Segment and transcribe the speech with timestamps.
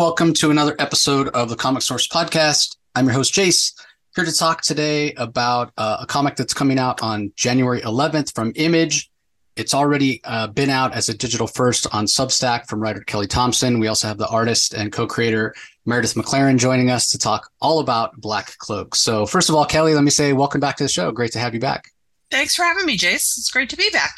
[0.00, 2.78] Welcome to another episode of the Comic Source Podcast.
[2.94, 3.74] I'm your host, Jace,
[4.16, 8.52] here to talk today about uh, a comic that's coming out on January 11th from
[8.54, 9.10] Image.
[9.56, 13.78] It's already uh, been out as a digital first on Substack from writer Kelly Thompson.
[13.78, 17.80] We also have the artist and co creator Meredith McClaren joining us to talk all
[17.80, 18.94] about Black Cloak.
[18.94, 21.12] So, first of all, Kelly, let me say welcome back to the show.
[21.12, 21.90] Great to have you back.
[22.30, 23.36] Thanks for having me, Jace.
[23.36, 24.16] It's great to be back,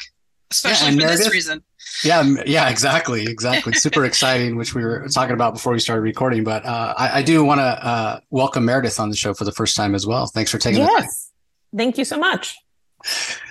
[0.49, 1.61] especially yeah, for Meredith, this reason.
[2.03, 3.73] Yeah, yeah, exactly, exactly.
[3.73, 6.43] Super exciting, which we were talking about before we started recording.
[6.43, 9.51] But uh, I, I, do want to uh, welcome Meredith on the show for the
[9.51, 10.27] first time as well.
[10.27, 11.31] Thanks for taking yes.
[11.75, 12.55] Thank you so much.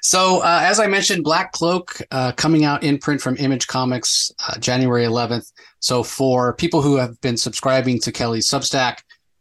[0.02, 4.32] So, uh, as I mentioned, Black Cloak uh, coming out in print from Image Comics
[4.48, 5.52] uh, January 11th.
[5.80, 8.98] So, for people who have been subscribing to Kelly's Substack,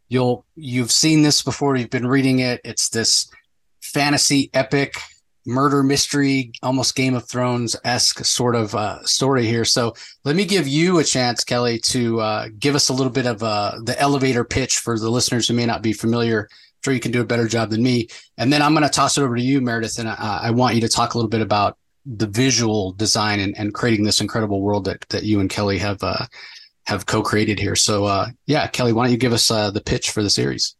[0.08, 1.76] you'll you've seen this before.
[1.76, 2.60] You've been reading it.
[2.64, 3.30] It's this
[3.80, 4.96] fantasy epic
[5.46, 9.64] murder mystery, almost Game of Thrones esque sort of uh, story here.
[9.64, 13.26] So let me give you a chance, Kelly, to uh, give us a little bit
[13.26, 16.48] of uh, the elevator pitch for the listeners who may not be familiar.
[16.50, 18.08] I'm sure you can do a better job than me.
[18.38, 20.74] And then I'm going to toss it over to you, Meredith, and I, I, want
[20.74, 24.60] you to talk a little bit about the visual design and, and creating this incredible
[24.60, 26.26] world that that you and Kelly have uh,
[26.86, 27.76] have co-created here.
[27.76, 30.74] So uh, yeah, Kelly, why don't you give us uh, the pitch for the series?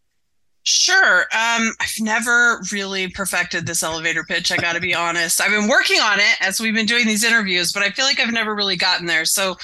[0.64, 1.22] Sure.
[1.22, 4.52] Um, I've never really perfected this elevator pitch.
[4.52, 5.40] I got to be honest.
[5.40, 8.20] I've been working on it as we've been doing these interviews, but I feel like
[8.20, 9.24] I've never really gotten there.
[9.24, 9.56] So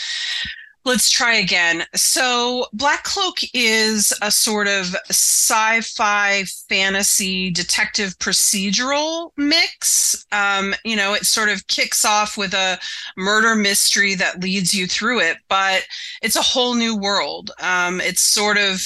[0.85, 1.85] let's try again.
[1.95, 10.27] So, Black Cloak is a sort of sci fi fantasy detective procedural mix.
[10.33, 12.79] Um, you know, it sort of kicks off with a
[13.17, 15.87] murder mystery that leads you through it, but
[16.23, 17.51] it's a whole new world.
[17.61, 18.81] Um, it's sort of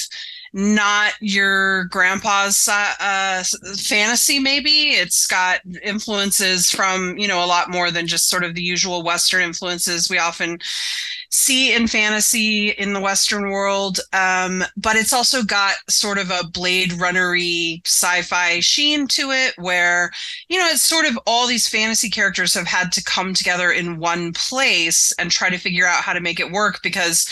[0.53, 3.43] not your grandpa's uh,
[3.77, 4.91] fantasy maybe?
[4.91, 9.03] It's got influences from you know a lot more than just sort of the usual
[9.03, 10.59] western influences we often
[11.33, 16.45] see in fantasy in the western world um, but it's also got sort of a
[16.53, 20.11] blade runnery sci-fi sheen to it where
[20.47, 23.97] you know it's sort of all these fantasy characters have had to come together in
[23.97, 27.27] one place and try to figure out how to make it work because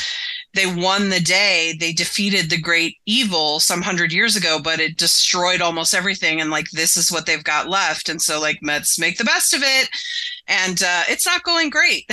[0.54, 1.76] they won the day.
[1.80, 6.42] They defeated the great evil some hundred years ago but it destroyed almost everything.
[6.42, 8.10] And like this is what they've got left.
[8.10, 9.90] And so like let's make the best of it.
[10.48, 12.10] And uh, it's not going great.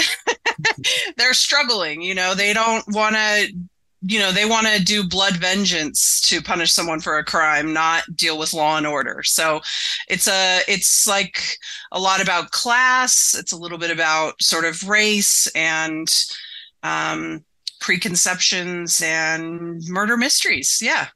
[1.16, 2.34] They're struggling you know.
[2.34, 3.48] They don't want to
[4.02, 8.04] you know they want to do blood vengeance to punish someone for a crime not
[8.14, 9.22] deal with law and order.
[9.24, 9.60] So
[10.08, 11.42] it's a it's like
[11.90, 13.34] a lot about class.
[13.36, 16.08] It's a little bit about sort of race and
[16.84, 17.44] um
[17.80, 20.80] preconceptions and murder mysteries.
[20.82, 21.08] Yeah.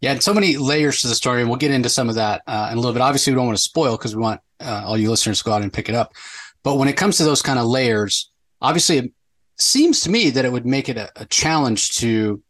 [0.00, 2.42] Yeah, and so many layers to the story, and we'll get into some of that
[2.46, 3.02] uh, in a little bit.
[3.02, 5.52] Obviously, we don't want to spoil because we want uh, all you listeners to go
[5.52, 6.14] out and pick it up.
[6.62, 8.30] But when it comes to those kind of layers,
[8.62, 9.12] obviously, it
[9.58, 12.42] seems to me that it would make it a, a challenge to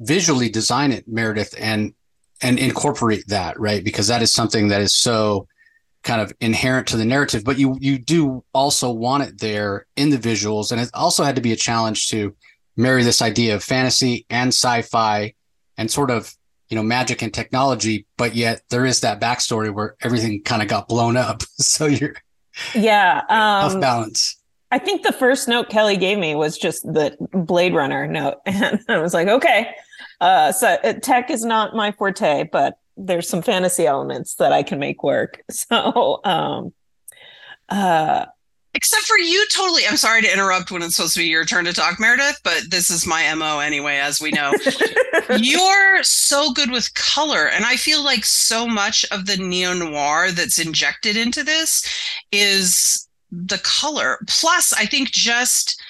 [0.00, 1.94] visually design it, Meredith, and
[2.42, 3.84] and incorporate that, right?
[3.84, 5.46] Because that is something that is so
[6.02, 10.10] kind of inherent to the narrative, but you you do also want it there in
[10.10, 12.34] the visuals, and it also had to be a challenge to
[12.76, 15.34] marry this idea of fantasy and sci-fi
[15.76, 16.34] and sort of
[16.68, 20.68] you know magic and technology but yet there is that backstory where everything kind of
[20.68, 21.42] got blown up.
[21.58, 22.14] So you're
[22.74, 24.36] yeah um, off balance.
[24.70, 28.38] I think the first note kelly gave me was just the blade runner note.
[28.46, 29.74] And i was like okay
[30.20, 34.62] uh, so uh, tech is not my forte but there's some fantasy elements that i
[34.62, 35.42] can make work.
[35.50, 36.72] So um
[37.68, 38.26] uh
[38.74, 39.86] Except for you, totally.
[39.86, 42.70] I'm sorry to interrupt when it's supposed to be your turn to talk, Meredith, but
[42.70, 44.52] this is my MO anyway, as we know.
[45.38, 47.46] You're so good with color.
[47.46, 51.88] And I feel like so much of the neo noir that's injected into this
[52.32, 54.18] is the color.
[54.26, 55.80] Plus, I think just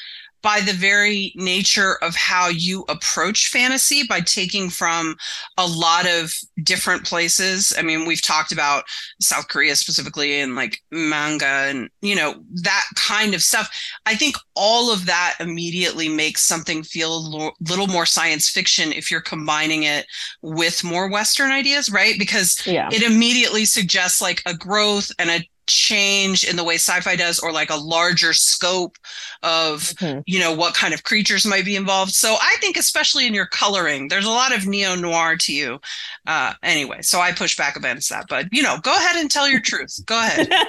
[0.44, 5.16] by the very nature of how you approach fantasy by taking from
[5.56, 7.72] a lot of different places.
[7.78, 8.84] I mean, we've talked about
[9.22, 13.70] South Korea specifically and like manga and, you know, that kind of stuff.
[14.04, 19.10] I think all of that immediately makes something feel a little more science fiction if
[19.10, 20.04] you're combining it
[20.42, 22.18] with more Western ideas, right?
[22.18, 22.90] Because yeah.
[22.92, 27.52] it immediately suggests like a growth and a change in the way sci-fi does or
[27.52, 28.98] like a larger scope
[29.42, 30.20] of mm-hmm.
[30.26, 32.12] you know what kind of creatures might be involved.
[32.12, 35.80] So i think especially in your coloring there's a lot of neo noir to you.
[36.26, 39.48] Uh anyway so i push back against that but you know go ahead and tell
[39.48, 39.98] your truth.
[40.06, 40.52] Go ahead.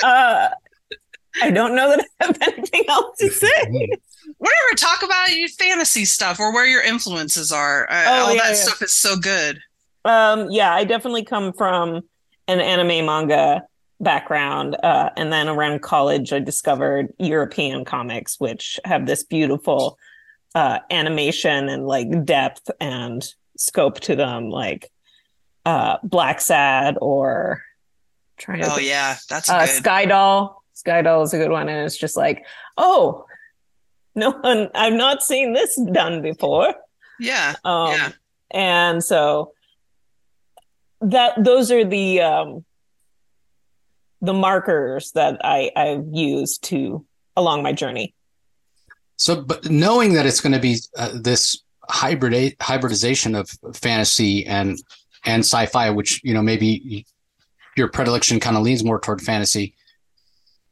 [0.00, 0.48] Uh
[1.42, 3.48] i don't know that i have anything else to say.
[4.38, 7.90] Whatever talk about your fantasy stuff or where your influences are.
[7.90, 8.54] Uh, oh, all yeah, that yeah.
[8.54, 9.58] stuff is so good.
[10.04, 12.02] Um yeah i definitely come from
[12.48, 13.62] an anime manga
[14.00, 14.76] background.
[14.82, 19.98] Uh, and then around college, I discovered European comics, which have this beautiful
[20.54, 24.90] uh, animation and like depth and scope to them, like
[25.66, 27.62] uh, Blacksad or
[28.38, 28.72] trying to.
[28.72, 29.68] Oh yeah, that's uh, good.
[29.68, 30.62] Sky Doll.
[30.72, 32.46] Sky Doll is a good one, and it's just like,
[32.76, 33.26] oh,
[34.14, 36.72] no one, I've not seen this done before.
[37.18, 38.12] Yeah, um, yeah.
[38.52, 39.52] And so
[41.00, 42.64] that those are the um,
[44.20, 47.04] the markers that I I've used to
[47.36, 48.14] along my journey.
[49.16, 54.78] So, but knowing that it's going to be uh, this hybrid hybridization of fantasy and
[55.24, 57.06] and sci-fi, which you know maybe
[57.76, 59.74] your predilection kind of leans more toward fantasy.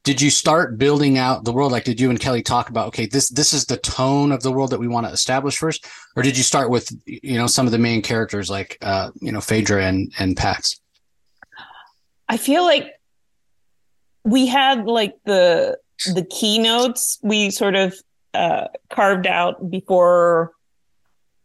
[0.07, 1.73] Did you start building out the world?
[1.73, 4.53] Like, did you and Kelly talk about okay, this this is the tone of the
[4.53, 7.67] world that we want to establish first, or did you start with you know some
[7.67, 10.81] of the main characters like uh, you know Phaedra and and Pax?
[12.29, 12.93] I feel like
[14.23, 15.77] we had like the
[16.15, 17.93] the keynotes we sort of
[18.33, 20.53] uh, carved out before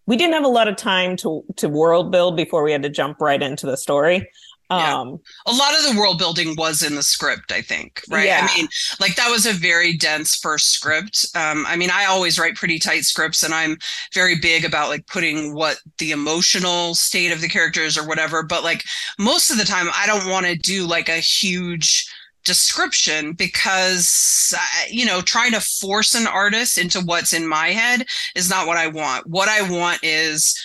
[0.05, 2.89] we didn't have a lot of time to to world build before we had to
[2.89, 4.29] jump right into the story.
[4.71, 5.00] Yeah.
[5.00, 8.25] Um, a lot of the world building was in the script, I think, right?
[8.25, 8.47] Yeah.
[8.50, 8.68] I mean,
[9.00, 11.25] like that was a very dense first script.
[11.35, 13.77] Um, I mean, I always write pretty tight scripts and I'm
[14.13, 18.44] very big about like putting what the emotional state of the characters or whatever.
[18.44, 18.85] But like
[19.19, 22.07] most of the time, I don't want to do like a huge
[22.44, 28.03] description because uh, you know trying to force an artist into what's in my head
[28.35, 30.59] is not what i want what i want is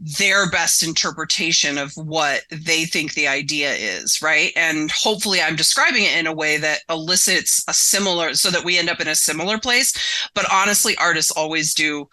[0.00, 4.52] their best interpretation of what they think the idea is right?
[4.56, 8.78] And hopefully i'm describing it in a way that elicits a similar so that we
[8.78, 9.92] end up in a similar place.
[10.34, 12.08] But honestly artists always do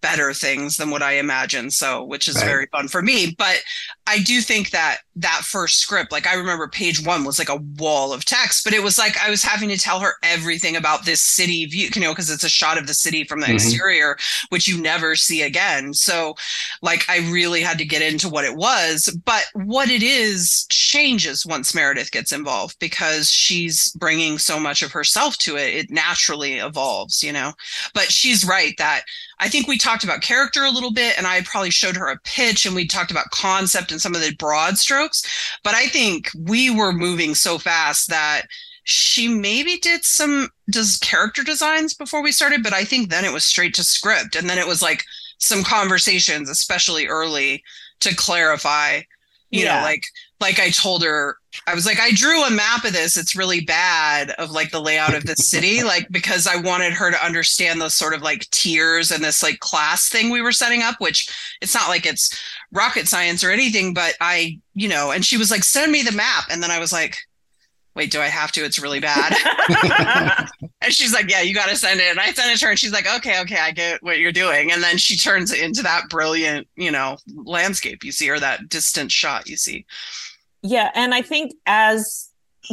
[0.00, 1.72] better things than what I imagined.
[1.72, 2.44] So, which is right.
[2.44, 3.34] very fun for me.
[3.36, 3.62] But
[4.06, 7.62] I do think that that first script, like I remember page one was like a
[7.78, 11.04] wall of text, but it was like I was having to tell her everything about
[11.04, 13.56] this city view, you know, because it's a shot of the city from the mm-hmm.
[13.56, 14.16] exterior,
[14.48, 15.92] which you never see again.
[15.94, 16.34] So,
[16.82, 19.16] like, I really had to get into what it was.
[19.24, 24.92] But what it is changes once Meredith gets involved because she's bringing so much of
[24.92, 25.74] herself to it.
[25.74, 27.52] It naturally evolves, you know.
[27.94, 29.02] But she's right that
[29.40, 32.20] I think we talked about character a little bit, and I probably showed her a
[32.24, 35.22] pitch, and we talked about concept and some of the broad strokes.
[35.64, 38.42] But I think we were moving so fast that
[38.84, 43.32] she maybe did some does character designs before we started, but I think then it
[43.32, 45.04] was straight to script, and then it was like
[45.38, 47.64] some conversations, especially early,
[48.00, 49.00] to clarify.
[49.50, 49.78] You yeah.
[49.78, 50.02] know, like
[50.40, 53.16] like I told her, I was like, I drew a map of this.
[53.16, 57.10] It's really bad of like the layout of the city, like because I wanted her
[57.10, 60.82] to understand the sort of like tiers and this like class thing we were setting
[60.82, 61.28] up, which
[61.60, 62.42] it's not like it's
[62.72, 66.12] rocket science or anything, but I, you know, and she was like, send me the
[66.12, 66.44] map.
[66.50, 67.16] And then I was like,
[67.94, 68.64] wait, do I have to?
[68.64, 69.34] It's really bad.
[70.80, 72.10] and she's like, yeah, you got to send it.
[72.10, 74.32] And I sent it to her and she's like, okay, okay, I get what you're
[74.32, 74.72] doing.
[74.72, 78.68] And then she turns it into that brilliant, you know, landscape you see or that
[78.68, 79.84] distant shot you see.
[80.62, 82.30] Yeah, and I think as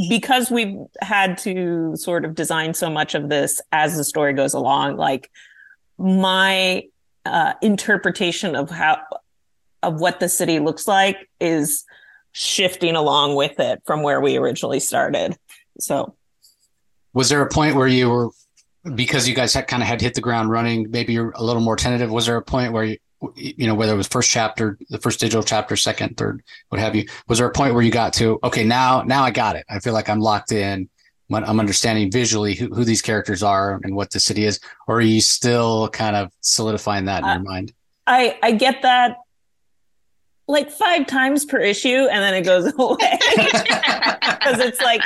[0.10, 4.53] because we've had to sort of design so much of this as the story goes
[4.53, 5.32] along, like
[5.98, 6.84] my
[7.25, 9.01] uh, interpretation of how
[9.84, 11.86] of what the city looks like is
[12.32, 15.38] shifting along with it from where we originally started.
[15.79, 16.15] So,
[17.13, 18.29] was there a point where you were
[18.96, 20.91] because you guys had kind of had hit the ground running?
[20.91, 22.12] Maybe you're a little more tentative.
[22.12, 22.98] Was there a point where you
[23.36, 26.95] you know whether it was first chapter the first digital chapter second third what have
[26.95, 29.65] you was there a point where you got to okay now now i got it.
[29.69, 30.89] I feel like i'm locked in.
[31.29, 34.62] I'm understanding visually who, who these characters are and what the city is.
[34.88, 37.74] Or are you still kind of solidifying that in uh, your mind?
[38.05, 39.17] I i get that
[40.47, 43.19] like five times per issue and then it goes away.
[44.38, 45.01] Because it's like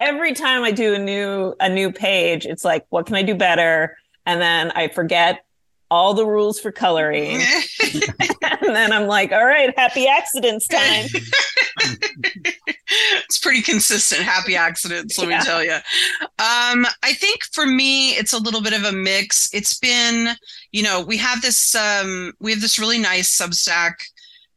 [0.00, 3.34] every time i do a new a new page it's like what can i do
[3.34, 3.96] better?
[4.26, 5.44] And then i forget
[5.92, 7.42] all the rules for coloring.
[8.42, 11.06] and then I'm like, all right, happy accidents time.
[13.26, 15.38] it's pretty consistent happy accidents, let yeah.
[15.38, 15.74] me tell you.
[15.74, 19.50] Um, I think for me, it's a little bit of a mix.
[19.52, 20.30] It's been,
[20.72, 23.92] you know, we have this um, we have this really nice Substack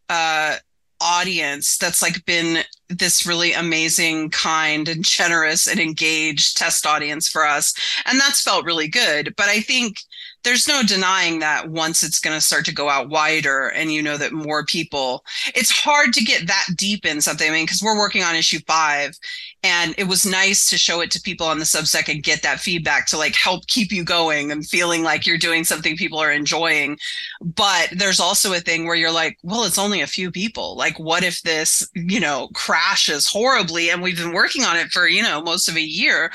[0.08, 0.56] uh
[1.02, 7.46] audience that's like been this really amazing, kind and generous and engaged test audience for
[7.46, 7.74] us.
[8.06, 9.34] And that's felt really good.
[9.36, 9.98] But I think
[10.46, 14.02] there's no denying that once it's going to start to go out wider and you
[14.02, 17.50] know that more people it's hard to get that deep in something.
[17.50, 19.18] I mean because we're working on issue five
[19.66, 22.60] and it was nice to show it to people on the Substack and get that
[22.60, 26.32] feedback to like help keep you going and feeling like you're doing something people are
[26.32, 27.00] enjoying.
[27.42, 30.78] But there's also a thing where you're like well it's only a few people.
[30.78, 33.90] Like what if this you know crashes horribly?
[33.90, 36.32] And we've been working on it for you know most of a year.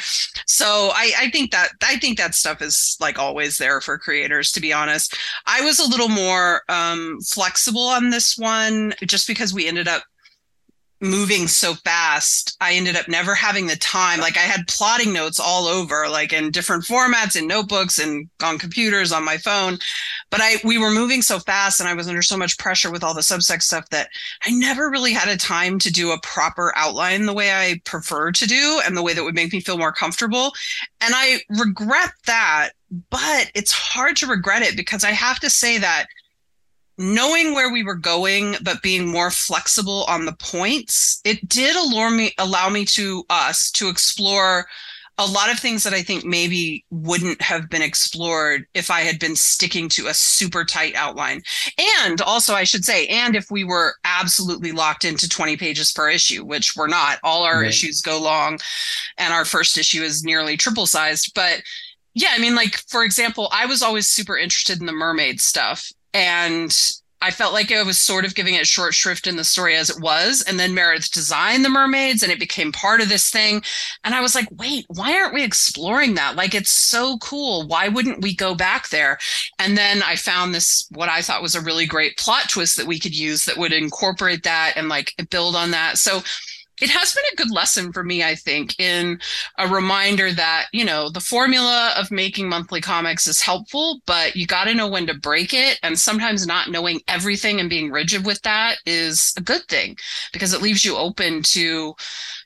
[0.47, 4.51] So i i think that i think that stuff is like always there for creators,
[4.53, 5.17] to be honest.
[5.47, 10.03] I was a little more um, flexible on this one just because we ended up
[11.01, 14.21] moving so fast i ended up never having the time.
[14.21, 18.59] Like i had plotting notes all over like in different formats in notebooks and on
[18.59, 19.79] computers on my phone.
[20.31, 23.03] But i we were moving so fast and i was under so much pressure with
[23.03, 24.09] all the Substack stuff that
[24.45, 28.31] i never really had a time to do a proper outline the way i prefer
[28.33, 30.53] to do and the way that would make me feel more comfortable.
[31.01, 32.71] And i regret that
[33.09, 36.07] but it's hard to regret it because i have to say that
[37.01, 42.11] knowing where we were going but being more flexible on the points it did allow
[42.11, 44.67] me allow me to us to explore
[45.17, 49.19] a lot of things that i think maybe wouldn't have been explored if i had
[49.19, 51.41] been sticking to a super tight outline.
[52.05, 56.11] And also i should say and if we were absolutely locked into 20 pages per
[56.11, 57.19] issue which we're not.
[57.25, 57.69] All our right.
[57.69, 58.59] issues go long
[59.17, 61.33] and our first issue is nearly triple sized.
[61.35, 61.63] But
[62.15, 65.91] yeah, I mean, like for example, I was always super interested in the mermaid stuff,
[66.15, 66.77] and
[67.23, 69.91] I felt like I was sort of giving it short shrift in the story as
[69.91, 70.43] it was.
[70.47, 73.63] And then Meredith designed the mermaids and it became part of this thing.
[74.05, 76.35] And I was like, wait, why aren't we exploring that?
[76.35, 77.67] Like, it's so cool.
[77.67, 79.19] Why wouldn't we go back there?
[79.59, 82.87] And then I found this, what I thought was a really great plot twist that
[82.87, 85.99] we could use that would incorporate that and like build on that.
[85.99, 86.23] So
[86.81, 89.21] it has been a good lesson for me, I think, in
[89.59, 94.47] a reminder that, you know, the formula of making monthly comics is helpful, but you
[94.47, 95.79] got to know when to break it.
[95.83, 99.97] And sometimes not knowing everything and being rigid with that is a good thing
[100.33, 101.95] because it leaves you open to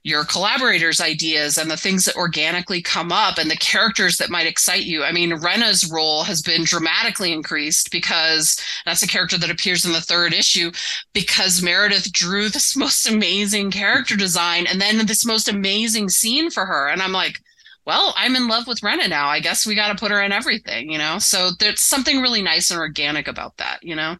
[0.04, 4.46] your collaborators' ideas and the things that organically come up and the characters that might
[4.46, 5.02] excite you.
[5.02, 9.92] I mean, Rena's role has been dramatically increased because that's a character that appears in
[9.92, 10.70] the third issue
[11.14, 16.66] because Meredith drew this most amazing character design and then this most amazing scene for
[16.66, 16.88] her.
[16.88, 17.40] And I'm like,
[17.86, 19.28] well, I'm in love with Rena now.
[19.28, 21.18] I guess we got to put her in everything, you know?
[21.18, 24.16] So there's something really nice and organic about that, you know?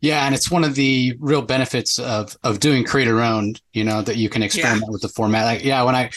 [0.00, 3.60] Yeah, and it's one of the real benefits of of doing creator owned.
[3.72, 4.92] You know that you can experiment yeah.
[4.92, 5.44] with the format.
[5.44, 6.10] Like, yeah, when I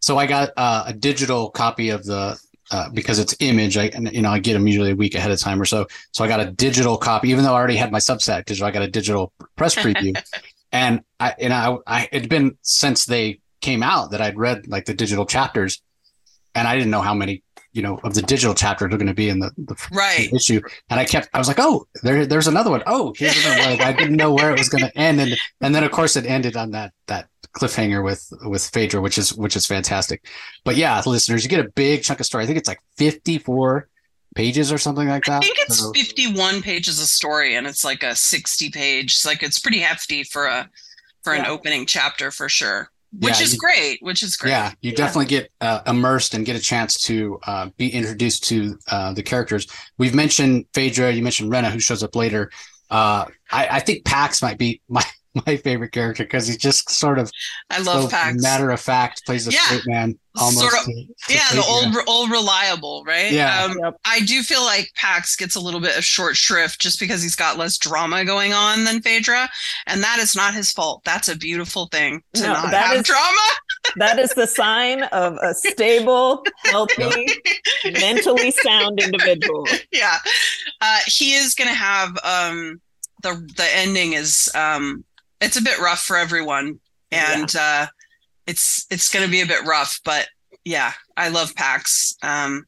[0.00, 2.38] so I got uh, a digital copy of the
[2.70, 3.76] uh, because it's image.
[3.76, 5.86] I and, you know I get them usually a week ahead of time or so.
[6.12, 8.66] So I got a digital copy, even though I already had my Substack digital.
[8.66, 10.20] I got a digital press preview,
[10.72, 14.84] and I and I, I it'd been since they came out that I'd read like
[14.84, 15.82] the digital chapters,
[16.54, 17.42] and I didn't know how many
[17.72, 20.32] you know of the digital chapter are going to be in the, the right.
[20.32, 20.60] issue.
[20.90, 22.82] And i kept i was like oh there there's another one.
[22.86, 23.80] Oh here's another one.
[23.80, 25.20] I didn't know where it was going to end.
[25.20, 29.18] And and then of course it ended on that that cliffhanger with with phaedra which
[29.18, 30.26] is which is fantastic.
[30.64, 32.44] But yeah listeners you get a big chunk of story.
[32.44, 33.88] I think it's like 54
[34.34, 35.38] pages or something like that.
[35.38, 39.26] i think it's so, 51 pages of story and it's like a 60 page it's
[39.26, 40.68] like it's pretty hefty for a
[41.22, 41.40] for yeah.
[41.40, 44.50] an opening chapter for sure which yeah, is you, great which is great.
[44.50, 44.96] Yeah you yeah.
[44.96, 49.22] definitely get uh, immersed and get a chance to uh, be introduced to uh, the
[49.22, 49.66] characters.
[49.98, 52.50] We've mentioned phaedra you mentioned rena who shows up later.
[52.90, 55.04] Uh, I, I, think pax might be my
[55.46, 57.30] my favorite character because he's just sort of
[57.70, 58.42] I love so Pax.
[58.42, 59.60] Matter of fact, plays a yeah.
[59.60, 60.60] straight man almost.
[60.60, 63.30] Sort of, to, to yeah, the old old reliable, right?
[63.30, 63.64] Yeah.
[63.64, 63.96] Um, yep.
[64.04, 67.36] I do feel like Pax gets a little bit of short shrift just because he's
[67.36, 69.48] got less drama going on than Phaedra,
[69.86, 71.02] and that is not his fault.
[71.04, 73.48] That's a beautiful thing to no, not have is, drama.
[73.96, 77.26] that is the sign of a stable, healthy,
[78.00, 79.66] mentally sound individual.
[79.92, 80.18] Yeah,
[80.80, 82.80] uh, he is going to have um,
[83.22, 85.04] the the ending is um,
[85.40, 86.80] it's a bit rough for everyone,
[87.10, 87.60] and yeah.
[87.82, 87.86] uh,
[88.46, 90.00] it's it's going to be a bit rough.
[90.04, 90.28] But
[90.64, 92.66] yeah, I love Pax, um,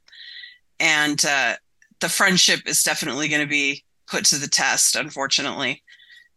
[0.78, 1.56] and uh,
[2.00, 5.82] the friendship is definitely going to be put to the test, unfortunately.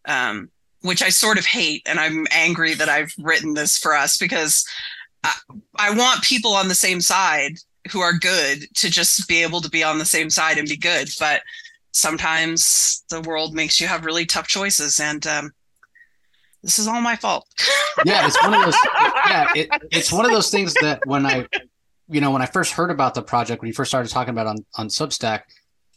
[0.05, 0.49] Um,
[0.81, 4.67] which I sort of hate, and I'm angry that I've written this for us because
[5.23, 5.33] I,
[5.77, 7.53] I want people on the same side
[7.89, 10.75] who are good to just be able to be on the same side and be
[10.75, 11.09] good.
[11.19, 11.41] But
[11.93, 15.51] sometimes the world makes you have really tough choices, and um,
[16.63, 17.45] this is all my fault.
[18.05, 18.77] yeah, it's one of those.
[19.27, 21.45] Yeah, it, it's one of those things that when I,
[22.07, 24.47] you know, when I first heard about the project, when you first started talking about
[24.47, 25.41] on on Substack,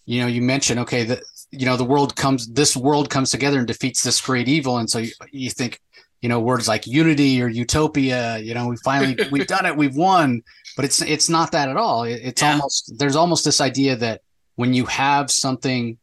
[0.04, 1.20] you know, you mentioned okay that
[1.52, 4.90] you know the world comes, this world comes together and defeats this great evil, and
[4.90, 5.80] so you, you think,
[6.20, 8.38] you know, words like unity or utopia.
[8.38, 10.42] You know, we finally we've done it, we've won,
[10.74, 12.02] but it's it's not that at all.
[12.02, 12.52] It, it's yeah.
[12.52, 14.22] almost there's almost this idea that
[14.56, 15.98] when you have something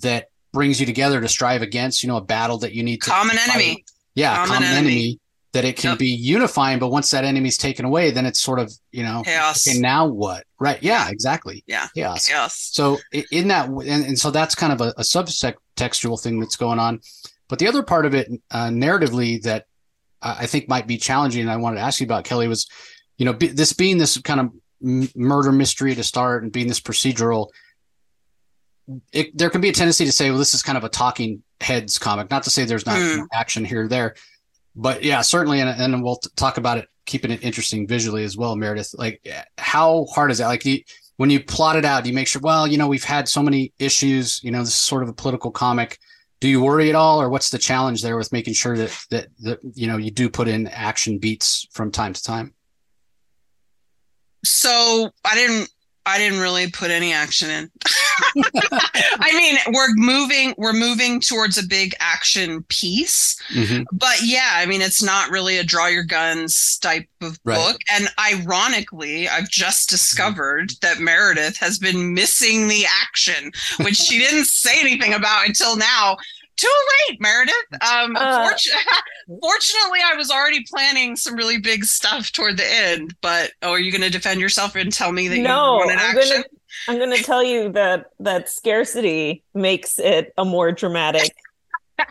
[0.00, 3.10] that brings you together to strive against, you know, a battle that you need to
[3.10, 3.84] common enemy
[4.14, 4.92] yeah common, common enemy.
[4.92, 5.20] enemy.
[5.52, 5.98] that it can yep.
[5.98, 9.66] be unifying but once that enemy's taken away then it's sort of you know chaos
[9.66, 12.54] okay now what right yeah exactly yeah chaos, chaos.
[12.72, 12.98] so
[13.30, 17.00] in that and, and so that's kind of a, a subtextual thing that's going on
[17.48, 19.66] but the other part of it uh, narratively that
[20.20, 22.68] i think might be challenging and i wanted to ask you about kelly was
[23.18, 24.50] you know this being this kind of
[25.14, 27.48] murder mystery to start and being this procedural
[29.12, 31.42] it, there can be a tendency to say, well, this is kind of a talking
[31.60, 32.30] heads comic.
[32.30, 33.26] Not to say there's not Mm.
[33.32, 34.14] action here or there,
[34.76, 35.60] but yeah, certainly.
[35.60, 38.94] And, and we'll t- talk about it, keeping it interesting visually as well, Meredith.
[38.96, 39.26] Like,
[39.58, 40.46] how hard is that?
[40.46, 40.80] Like, you,
[41.16, 43.42] when you plot it out, do you make sure, well, you know, we've had so
[43.42, 45.98] many issues, you know, this is sort of a political comic.
[46.40, 49.26] Do you worry at all, or what's the challenge there with making sure that that
[49.40, 52.54] that you know you do put in action beats from time to time?
[54.44, 55.68] So I didn't
[56.08, 57.70] I didn't really put any action in.
[59.20, 63.36] I mean, we're moving we're moving towards a big action piece.
[63.52, 63.84] Mhm.
[63.92, 67.56] But yeah, I mean, it's not really a draw your guns type of Right.
[67.56, 67.80] book.
[67.90, 74.46] And ironically, I've just discovered that Meredith has been missing the action, which she didn't
[74.46, 76.16] say anything about until now.
[76.58, 76.68] Too
[77.08, 77.54] late, Meredith.
[77.80, 78.50] Um, Uh.
[78.50, 78.68] fortu-
[79.40, 83.14] fortunately, I was already planning some really big stuff toward the end.
[83.20, 85.98] But oh, are you going to defend yourself and tell me that you no, wanted
[85.98, 86.44] I'm gonna
[86.88, 91.32] I'm gonna tell you that that scarcity makes it a more dramatic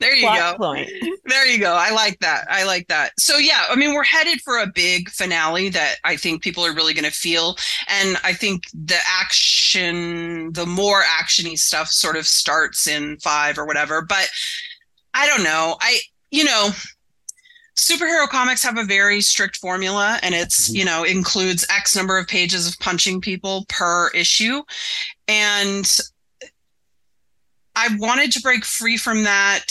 [0.00, 0.64] There you plot go.
[0.66, 0.90] point.
[1.26, 1.74] There you go.
[1.74, 2.44] I like that.
[2.50, 3.12] I like that.
[3.20, 6.74] So yeah, I mean, we're headed for a big finale that I think people are
[6.74, 7.56] really going to feel,
[7.88, 13.64] and I think the action, the more actiony stuff, sort of starts in five or
[13.64, 14.02] whatever.
[14.02, 14.28] But
[15.14, 15.76] I don't know.
[15.80, 16.70] I you know.
[17.74, 20.74] Superhero comics have a very strict formula and it's, Mhm.
[20.74, 24.62] you know, includes X number of pages of punching people per issue.
[25.26, 25.90] And
[27.74, 29.64] I wanted to break free from that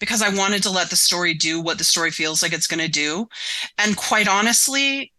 [0.00, 2.80] because I wanted to let the story do what the story feels like it's going
[2.80, 3.28] to do.
[3.78, 5.12] And quite honestly,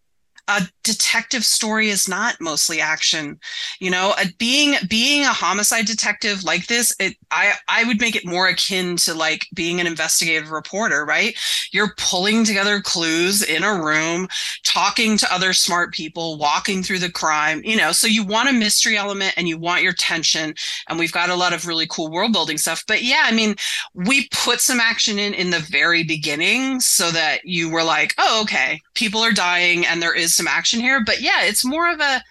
[0.49, 3.39] a detective story is not mostly action.
[3.79, 8.15] You know, a, being being a homicide detective like this, it I I would make
[8.15, 11.37] it more akin to like being an investigative reporter, right?
[11.71, 14.27] You're pulling together clues in a room,
[14.65, 17.93] talking to other smart people, walking through the crime, you know.
[17.93, 20.53] So you want a mystery element and you want your tension
[20.89, 22.83] and we've got a lot of really cool world building stuff.
[22.85, 23.55] But yeah, I mean,
[23.93, 28.41] we put some action in in the very beginning so that you were like, oh,
[28.43, 31.03] okay, people are dying and there is some action here.
[31.03, 32.23] But yeah, it's more of a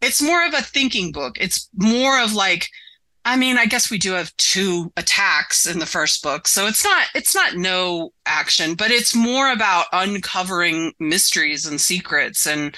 [0.00, 1.36] it's more of a thinking book.
[1.40, 2.68] It's more of like
[3.24, 6.48] I mean, I guess we do have two attacks in the first book.
[6.48, 12.46] So it's not it's not no action, but it's more about uncovering mysteries and secrets
[12.46, 12.76] and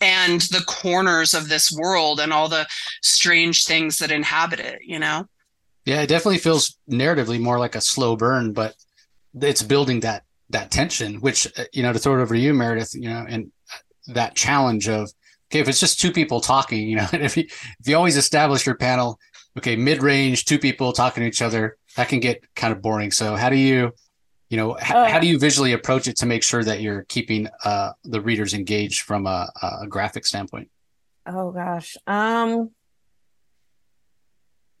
[0.00, 2.66] and the corners of this world and all the
[3.02, 5.26] strange things that inhabit it, you know?
[5.84, 8.74] Yeah, it definitely feels narratively more like a slow burn, but
[9.40, 11.20] it's building that that tension.
[11.20, 13.50] Which uh, you know, to throw it over to you, Meredith, you know, and
[14.08, 15.10] that challenge of
[15.50, 17.44] okay, if it's just two people talking, you know, if you
[17.80, 19.18] if you always establish your panel,
[19.56, 23.10] okay, mid range, two people talking to each other, that can get kind of boring.
[23.10, 23.92] So how do you,
[24.50, 27.04] you know, h- Uh, how do you visually approach it to make sure that you're
[27.04, 29.50] keeping uh, the readers engaged from a,
[29.82, 30.70] a graphic standpoint?
[31.26, 31.96] Oh gosh.
[32.06, 32.70] Um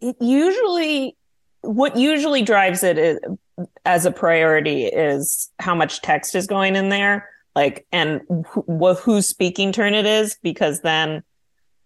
[0.00, 1.16] it usually
[1.62, 3.18] what usually drives it is,
[3.84, 8.20] as a priority is how much text is going in there like and
[8.54, 11.22] wh- whose speaking turn it is because then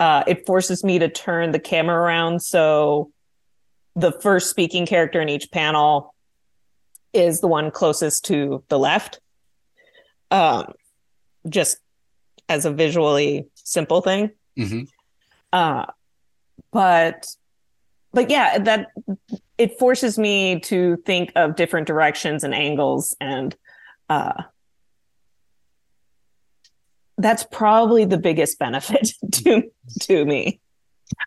[0.00, 2.40] uh it forces me to turn the camera around.
[2.42, 3.10] So
[3.96, 6.14] the first speaking character in each panel
[7.12, 9.20] is the one closest to the left.
[10.30, 10.72] Um
[11.48, 11.78] just
[12.48, 14.30] as a visually simple thing.
[14.56, 14.82] Hmm
[15.52, 15.86] uh
[16.72, 17.26] but
[18.12, 18.88] but yeah that
[19.58, 23.54] it forces me to think of different directions and angles and
[24.08, 24.42] uh
[27.22, 29.62] that's probably the biggest benefit to
[30.00, 30.60] to me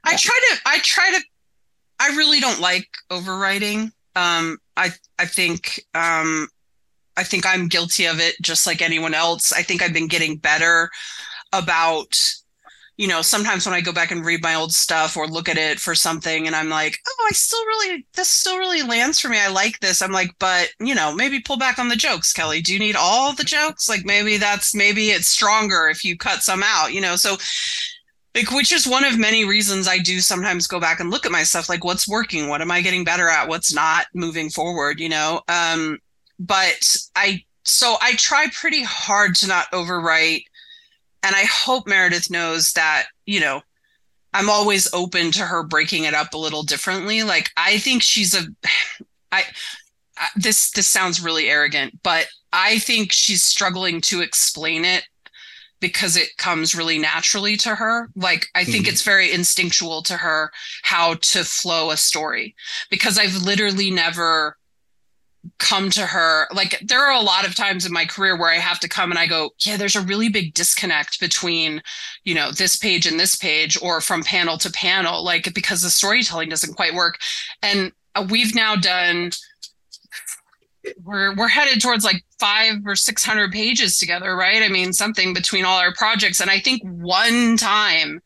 [0.03, 1.23] I try to I try to
[1.99, 3.91] I really don't like overwriting.
[4.15, 6.47] Um I I think um
[7.17, 9.53] I think I'm guilty of it just like anyone else.
[9.53, 10.89] I think I've been getting better
[11.53, 12.17] about
[12.97, 15.57] you know, sometimes when I go back and read my old stuff or look at
[15.57, 19.27] it for something and I'm like, oh, I still really, this still really lands for
[19.27, 19.37] me.
[19.37, 20.01] I like this.
[20.01, 22.61] I'm like, but, you know, maybe pull back on the jokes, Kelly.
[22.61, 23.89] Do you need all the jokes?
[23.89, 27.17] Like maybe that's, maybe it's stronger if you cut some out, you know?
[27.17, 27.35] So,
[28.33, 31.31] like, which is one of many reasons I do sometimes go back and look at
[31.31, 32.47] my stuff, like what's working?
[32.47, 33.49] What am I getting better at?
[33.49, 35.41] What's not moving forward, you know?
[35.49, 35.99] Um,
[36.39, 40.43] but I, so I try pretty hard to not overwrite
[41.25, 43.61] and I hope Meredith knows that, you know,
[44.33, 47.23] I'm always open to her breaking it up a little differently.
[47.23, 48.43] Like I think she's a
[49.31, 49.43] I,
[50.17, 55.05] I this this sounds really arrogant, but I think she's struggling to explain it
[55.79, 58.09] because it comes really naturally to her.
[58.15, 58.89] Like I think Mhm.
[58.89, 60.51] it's very instinctual to her
[60.83, 62.55] how to flow a story
[62.89, 64.57] because I've literally never
[65.57, 66.47] come to her.
[66.53, 69.09] Like there are a lot of times in my career where i have to come
[69.09, 71.81] and i go yeah there's a really big disconnect between
[72.23, 75.89] you know this page and this page or from panel to panel like because the
[75.89, 77.19] storytelling doesn't quite work.
[77.61, 79.31] And uh, we've now done
[81.03, 84.61] we're we're headed towards like five or six hundred pages together right?
[84.61, 86.41] I mean something between all our projects.
[86.41, 88.21] And i think one time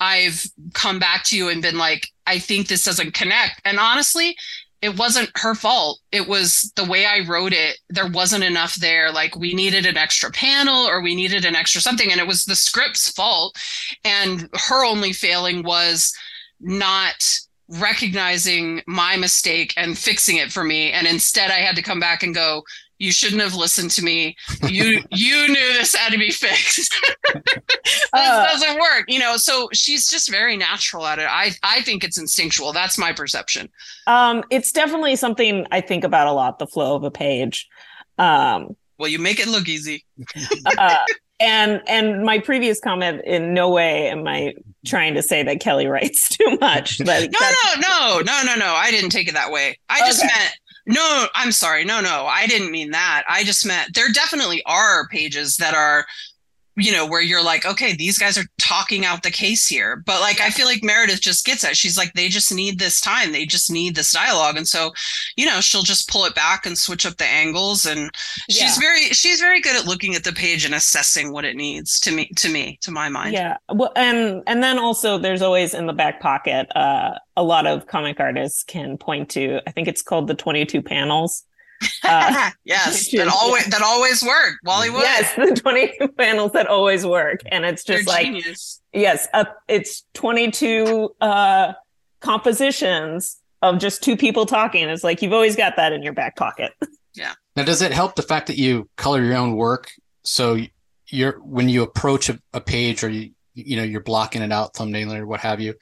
[0.00, 3.60] i've come back to you and been like i think this doesn't connect.
[3.64, 4.36] And honestly
[4.84, 6.00] it wasn't her fault.
[6.12, 7.78] It was the way I wrote it.
[7.88, 9.10] There wasn't enough there.
[9.10, 12.12] Like we needed an extra panel or we needed an extra something.
[12.12, 13.56] And it was the script's fault.
[14.04, 16.12] And her only failing was
[16.60, 17.14] not
[17.68, 20.92] recognizing my mistake and fixing it for me.
[20.92, 22.62] And instead, I had to come back and go,
[23.04, 24.34] you shouldn't have listened to me.
[24.66, 26.94] You you knew this had to be fixed.
[27.34, 27.42] this
[28.12, 29.36] uh, doesn't work, you know.
[29.36, 31.28] So she's just very natural at it.
[31.28, 32.72] I I think it's instinctual.
[32.72, 33.68] That's my perception.
[34.06, 36.58] Um, it's definitely something I think about a lot.
[36.58, 37.68] The flow of a page.
[38.18, 40.04] Um, well, you make it look easy.
[40.78, 40.96] uh,
[41.40, 44.54] and and my previous comment in no way am I
[44.86, 46.98] trying to say that Kelly writes too much.
[47.04, 48.72] But no, no, no, no, no, no.
[48.72, 49.78] I didn't take it that way.
[49.88, 51.84] I just meant no, I'm sorry.
[51.84, 53.24] No, no, I didn't mean that.
[53.28, 56.06] I just meant there definitely are pages that are
[56.76, 60.02] you know, where you're like, okay, these guys are talking out the case here.
[60.04, 61.76] But like, I feel like Meredith just gets it.
[61.76, 63.32] She's like, they just need this time.
[63.32, 64.56] They just need this dialogue.
[64.56, 64.92] And so,
[65.36, 67.86] you know, she'll just pull it back and switch up the angles.
[67.86, 68.10] And
[68.48, 68.66] yeah.
[68.66, 72.00] she's very, she's very good at looking at the page and assessing what it needs
[72.00, 73.34] to me, to me, to my mind.
[73.34, 73.58] Yeah.
[73.72, 77.86] Well, and, and then also there's always in the back pocket, uh, a lot of
[77.86, 81.44] comic artists can point to, I think it's called the 22 panels
[82.04, 84.54] uh, yes, that always that always work.
[84.64, 85.02] Wally Wood.
[85.02, 87.40] Yes, the 22 panels that always work.
[87.46, 88.80] And it's just They're like genius.
[88.92, 91.72] yes, uh, it's 22 uh
[92.20, 94.88] compositions of just two people talking.
[94.88, 96.72] It's like you've always got that in your back pocket.
[97.16, 97.32] Yeah.
[97.54, 99.88] Now does it help the fact that you color your own work
[100.24, 100.58] so
[101.06, 104.74] you're when you approach a, a page or you you know you're blocking it out
[104.74, 105.74] thumbnailing or what have you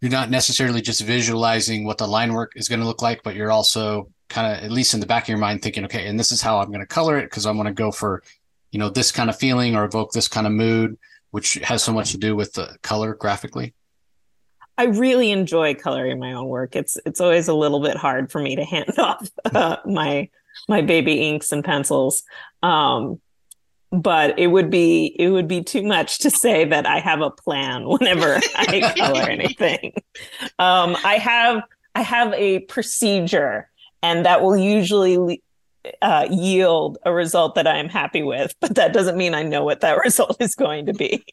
[0.00, 3.34] you're not necessarily just visualizing what the line work is going to look like but
[3.34, 6.18] you're also kind of at least in the back of your mind thinking, okay, and
[6.18, 8.22] this is how I'm going to color it because I'm going to go for,
[8.70, 10.98] you know, this kind of feeling or evoke this kind of mood,
[11.30, 13.74] which has so much to do with the color graphically?
[14.78, 16.76] I really enjoy coloring my own work.
[16.76, 20.28] It's it's always a little bit hard for me to hand off uh, my
[20.68, 22.22] my baby inks and pencils.
[22.62, 23.20] Um,
[23.92, 27.30] but it would be it would be too much to say that I have a
[27.30, 29.94] plan whenever I color anything.
[30.58, 31.62] Um, I have
[31.94, 33.70] I have a procedure
[34.02, 35.42] and that will usually
[36.02, 38.54] uh, yield a result that I am happy with.
[38.60, 41.24] But that doesn't mean I know what that result is going to be.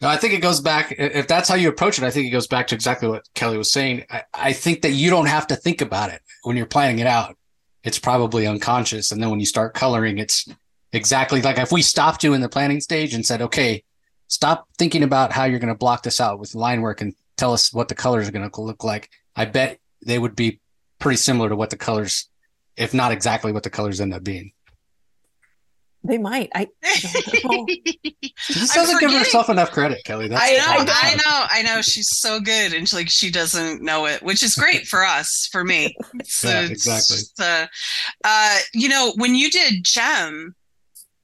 [0.00, 0.94] No, I think it goes back.
[0.98, 3.56] If that's how you approach it, I think it goes back to exactly what Kelly
[3.56, 4.04] was saying.
[4.10, 7.06] I, I think that you don't have to think about it when you're planning it
[7.06, 7.36] out.
[7.82, 10.46] It's probably unconscious, and then when you start coloring, it's
[10.92, 13.84] exactly like if we stopped you in the planning stage and said, "Okay,
[14.26, 17.52] stop thinking about how you're going to block this out with line work and tell
[17.52, 20.60] us what the colors are going to look like." I bet they would be
[20.98, 22.28] pretty similar to what the colors,
[22.76, 24.52] if not exactly what the colors end up being.
[26.06, 26.50] They might.
[26.54, 26.68] I,
[28.38, 30.28] she doesn't give herself enough credit, Kelly.
[30.28, 31.82] That's I know, I know, I know.
[31.82, 35.48] She's so good, and she, like she doesn't know it, which is great for us,
[35.50, 35.96] for me.
[36.24, 37.18] So, yeah, exactly.
[37.40, 37.66] Uh,
[38.24, 40.54] uh, you know, when you did Jem,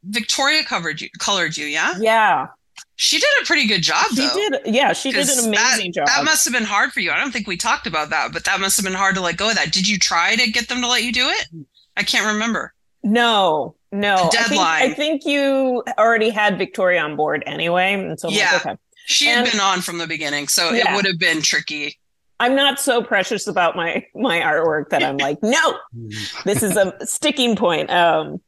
[0.03, 2.49] Victoria covered you, colored you, yeah, yeah.
[2.97, 4.07] She did a pretty good job.
[4.11, 4.93] She though, did, yeah.
[4.93, 6.07] She did an amazing that, job.
[6.07, 7.11] That must have been hard for you.
[7.11, 9.37] I don't think we talked about that, but that must have been hard to let
[9.37, 9.73] go of that.
[9.73, 11.49] Did you try to get them to let you do it?
[11.97, 12.75] I can't remember.
[13.03, 14.29] No, no.
[14.31, 14.61] The deadline.
[14.61, 18.67] I think, I think, you already had Victoria on board anyway, and so yeah, like,
[18.67, 18.77] okay.
[19.07, 20.93] She had and, been on from the beginning, so yeah.
[20.93, 21.99] it would have been tricky.
[22.39, 25.79] I'm not so precious about my my artwork that I'm like, no,
[26.45, 27.91] this is a sticking point.
[27.91, 28.41] Um,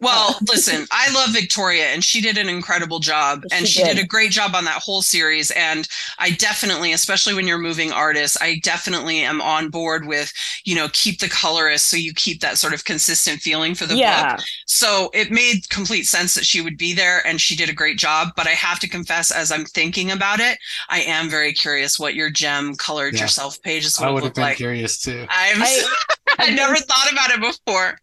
[0.00, 3.96] well, listen, I love Victoria and she did an incredible job and she, she did.
[3.96, 4.04] did.
[4.04, 5.50] a great job on that whole series.
[5.52, 10.32] And I definitely, especially when you're moving artists, I definitely am on board with,
[10.64, 13.96] you know, keep the colorist so you keep that sort of consistent feeling for the
[13.96, 14.36] yeah.
[14.36, 14.44] book.
[14.66, 17.98] So it made complete sense that she would be there and she did a great
[17.98, 18.28] job.
[18.36, 20.58] But I have to confess, as I'm thinking about it,
[20.88, 23.22] I am very curious what your Jem colored yeah.
[23.22, 24.56] yourself pages would, I would have been like.
[24.56, 25.26] curious too.
[25.28, 25.82] I'm I,
[26.38, 27.98] I never thought about it before.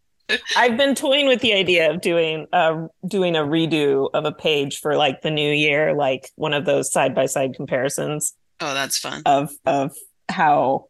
[0.57, 4.79] I've been toying with the idea of doing uh doing a redo of a page
[4.79, 8.35] for like the new year, like one of those side by side comparisons.
[8.59, 9.21] Oh, that's fun.
[9.25, 9.95] Of of
[10.29, 10.89] how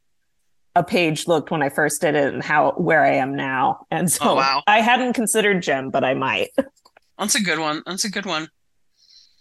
[0.75, 3.86] a page looked when I first did it and how where I am now.
[3.91, 4.63] And so oh, wow.
[4.67, 6.49] I hadn't considered Jem, but I might.
[7.17, 7.84] That's a good one.
[7.86, 8.47] That's a good one.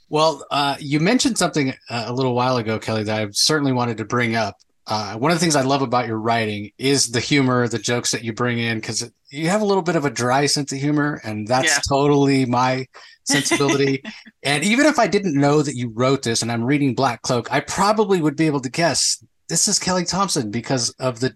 [0.09, 3.99] Well, uh, you mentioned something uh, a little while ago, Kelly, that I certainly wanted
[3.99, 4.57] to bring up.
[4.89, 8.11] Uh, one of the things I love about your writing is the humor, the jokes
[8.13, 10.79] that you bring in, because you have a little bit of a dry sense of
[10.79, 11.81] humor, and that's yeah.
[11.87, 12.87] totally my
[13.25, 14.03] sensibility.
[14.43, 17.53] and even if I didn't know that you wrote this and I'm reading Black Cloak,
[17.53, 21.35] I probably would be able to guess this is Kelly Thompson because of the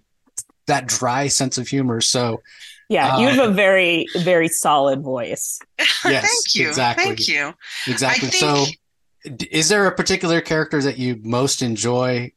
[0.66, 2.00] that dry sense of humor.
[2.00, 2.40] So
[2.88, 5.58] yeah, you have uh, a very, very solid voice.
[6.04, 6.68] Yes, Thank you.
[6.68, 7.04] Exactly.
[7.04, 7.54] Thank you.
[7.86, 8.28] Exactly.
[8.28, 8.40] Think...
[8.40, 12.32] So is there a particular character that you most enjoy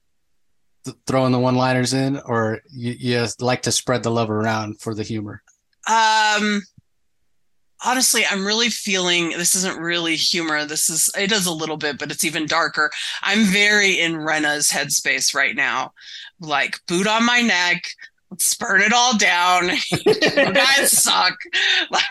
[0.85, 4.79] th- throwing the one liners in or you, you like to spread the love around
[4.79, 5.41] for the humor?
[5.89, 6.61] Um
[7.83, 10.65] honestly, I'm really feeling this isn't really humor.
[10.65, 12.91] This is it is a little bit, but it's even darker.
[13.21, 15.93] I'm very in rena's headspace right now.
[16.39, 17.83] Like boot on my neck,
[18.31, 19.69] let's burn it all down.
[20.53, 21.37] guys suck.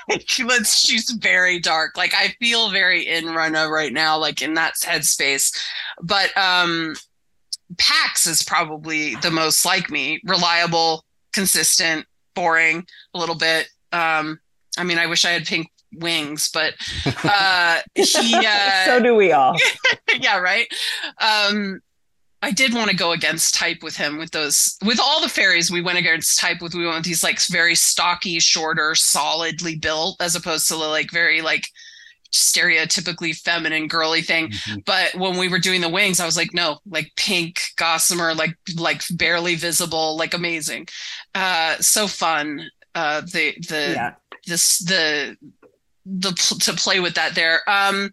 [0.08, 1.96] Like let's she's very dark.
[1.96, 5.58] Like I feel very in rena right now, like in that headspace.
[6.00, 6.94] But um
[7.78, 13.68] Pax is probably the most like me, reliable, consistent, boring, a little bit.
[13.92, 14.38] Um
[14.76, 16.74] I mean, I wish I had pink wings, but
[17.24, 18.34] uh, he.
[18.34, 19.56] Uh, so do we all.
[20.20, 20.66] yeah, right.
[21.20, 21.80] Um,
[22.42, 25.70] I did want to go against type with him with those with all the fairies
[25.70, 30.20] we went against type with we went with these like very stocky, shorter, solidly built
[30.20, 31.68] as opposed to the like very like
[32.34, 34.48] stereotypically feminine girly thing.
[34.48, 34.80] Mm-hmm.
[34.84, 38.56] But when we were doing the wings, I was like, no, like pink, gossamer, like
[38.76, 40.88] like barely visible, like amazing.
[41.34, 42.68] Uh so fun.
[42.94, 44.14] Uh the the yeah.
[44.46, 45.36] this the
[46.06, 47.62] the to play with that there.
[47.68, 48.10] Um,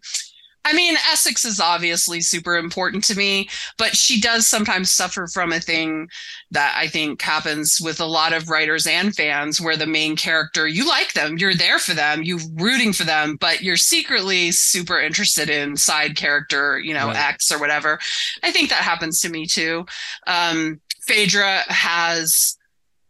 [0.64, 3.48] I mean, Essex is obviously super important to me,
[3.78, 6.08] but she does sometimes suffer from a thing
[6.52, 10.68] that I think happens with a lot of writers and fans where the main character,
[10.68, 15.00] you like them, you're there for them, you're rooting for them, but you're secretly super
[15.00, 17.16] interested in side character, you know, right.
[17.16, 17.98] X or whatever.
[18.42, 19.84] I think that happens to me too.
[20.26, 22.56] Um, Phaedra has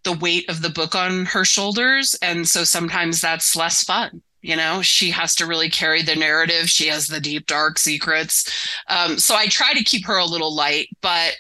[0.05, 2.17] the weight of the book on her shoulders.
[2.23, 6.69] And so sometimes that's less fun you know she has to really carry the narrative.
[6.69, 8.69] She has the deep dark secrets.
[8.89, 11.35] Um, so i try to keep her a little light but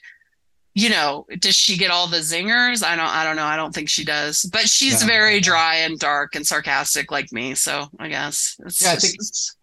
[0.74, 2.82] you know does she get all the zingers?
[2.82, 3.44] I don't i don't know.
[3.44, 5.06] I don't think she does but she's yeah.
[5.06, 7.54] very dry and dark and sarcastic like me.
[7.54, 9.14] So i guess yeah i think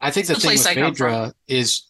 [0.02, 1.88] i think the, the thing with phaedra is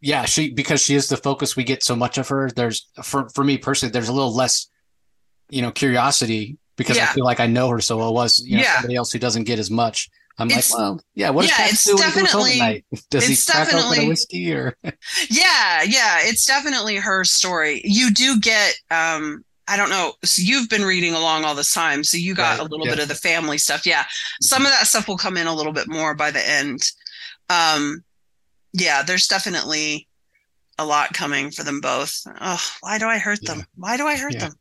[0.00, 2.50] yeah she because she is the focus we get so much of her.
[2.50, 4.68] There's for for me personally there's a little less
[5.50, 7.04] you know curiosity because yeah.
[7.04, 8.74] i feel like i know her so well was you know yeah.
[8.74, 11.30] somebody else who doesn't get as much I'm it's, like, well, yeah.
[11.30, 12.84] What yeah, Pax do when he goes home at night?
[13.10, 14.76] Does he crack open a whiskey or?
[15.30, 16.18] yeah, yeah.
[16.20, 17.80] It's definitely her story.
[17.84, 20.12] You do get, um, I don't know.
[20.24, 22.92] So you've been reading along all this time, so you got right, a little yeah.
[22.92, 23.86] bit of the family stuff.
[23.86, 24.04] Yeah,
[24.42, 26.82] some of that stuff will come in a little bit more by the end.
[27.48, 28.04] Um,
[28.72, 30.06] yeah, there's definitely
[30.78, 32.26] a lot coming for them both.
[32.40, 33.64] Oh, why do I hurt them?
[33.76, 34.52] Why do I hurt them?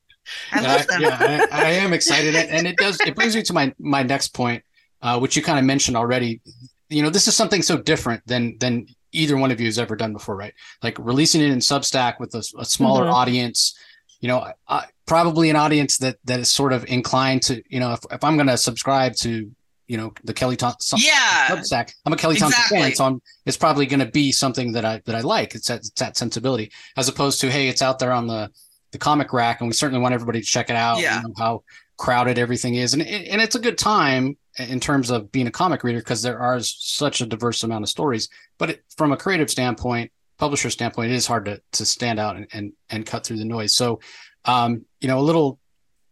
[0.51, 1.01] I love them.
[1.01, 2.99] yeah, I, I am excited, and it does.
[3.01, 4.63] It brings me to my my next point
[5.05, 6.41] uh, which you kind of mentioned already.
[6.89, 9.95] You know, this is something so different than than either one of you has ever
[9.95, 10.53] done before, right?
[10.81, 13.13] Like releasing it in Substack with a, a smaller mm-hmm.
[13.13, 13.77] audience.
[14.19, 17.93] You know, uh, probably an audience that that is sort of inclined to, you know,
[17.93, 19.51] if, if I'm going to subscribe to,
[19.87, 21.49] you know, the Kelly Thompson yeah.
[21.49, 22.79] Substack, I'm a Kelly Thompson exactly.
[22.79, 25.53] fan, so I'm, it's probably going to be something that I that I like.
[25.53, 28.49] It's that, it's that sensibility, as opposed to, hey, it's out there on the
[28.91, 30.99] the comic rack, and we certainly want everybody to check it out.
[30.99, 31.21] Yeah.
[31.21, 31.63] You know, how
[31.97, 35.83] crowded everything is, and and it's a good time in terms of being a comic
[35.83, 38.29] reader because there are such a diverse amount of stories.
[38.57, 42.35] But it, from a creative standpoint, publisher standpoint, it is hard to to stand out
[42.35, 43.75] and and, and cut through the noise.
[43.75, 43.99] So,
[44.45, 45.59] um, you know, a little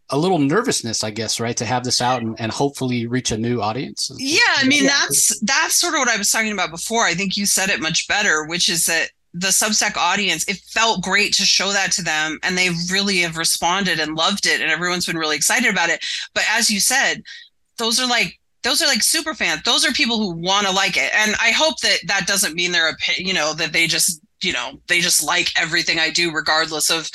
[0.10, 3.38] a little nervousness, I guess, right, to have this out and, and hopefully reach a
[3.38, 4.12] new audience.
[4.20, 7.04] Yeah, I mean, that's that's sort of what I was talking about before.
[7.04, 11.04] I think you said it much better, which is that the Substack audience, it felt
[11.04, 14.70] great to show that to them, and they really have responded and loved it, and
[14.70, 16.06] everyone's been really excited about it.
[16.36, 17.24] But as you said,
[17.78, 19.62] those are like those are like super fans.
[19.64, 21.12] Those are people who want to like it.
[21.14, 24.80] And I hope that that doesn't mean they're, you know, that they just, you know,
[24.88, 27.10] they just like everything I do, regardless of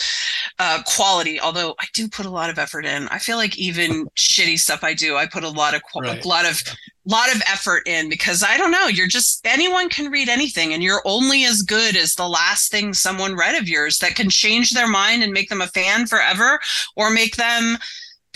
[0.59, 1.41] uh, quality.
[1.41, 3.09] Although I do put a lot of effort in.
[3.09, 6.23] I feel like even shitty stuff I do, I put a lot of, right.
[6.23, 6.63] a lot of,
[7.07, 8.87] lot of effort in because I don't know.
[8.87, 12.93] You're just, anyone can read anything and you're only as good as the last thing
[12.93, 16.61] someone read of yours that can change their mind and make them a fan forever
[16.95, 17.79] or make them,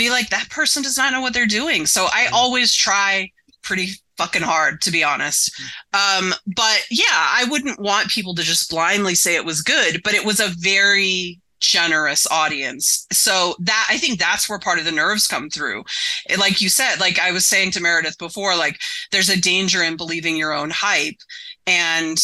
[0.02, 1.86] be like that person does not know what they're doing.
[1.86, 2.34] So i mm-hmm.
[2.34, 3.30] always try
[3.62, 5.52] pretty fucking hard to be honest.
[5.92, 10.14] Um but yeah i wouldn't want people to just blindly say it was good but
[10.14, 13.06] it was a very generous audience.
[13.12, 15.84] So that i think that's where part of the nerves come through.
[16.36, 19.96] Like you said like i was saying to meredith before like there's a danger in
[19.96, 21.20] believing your own hype.
[21.66, 22.18] And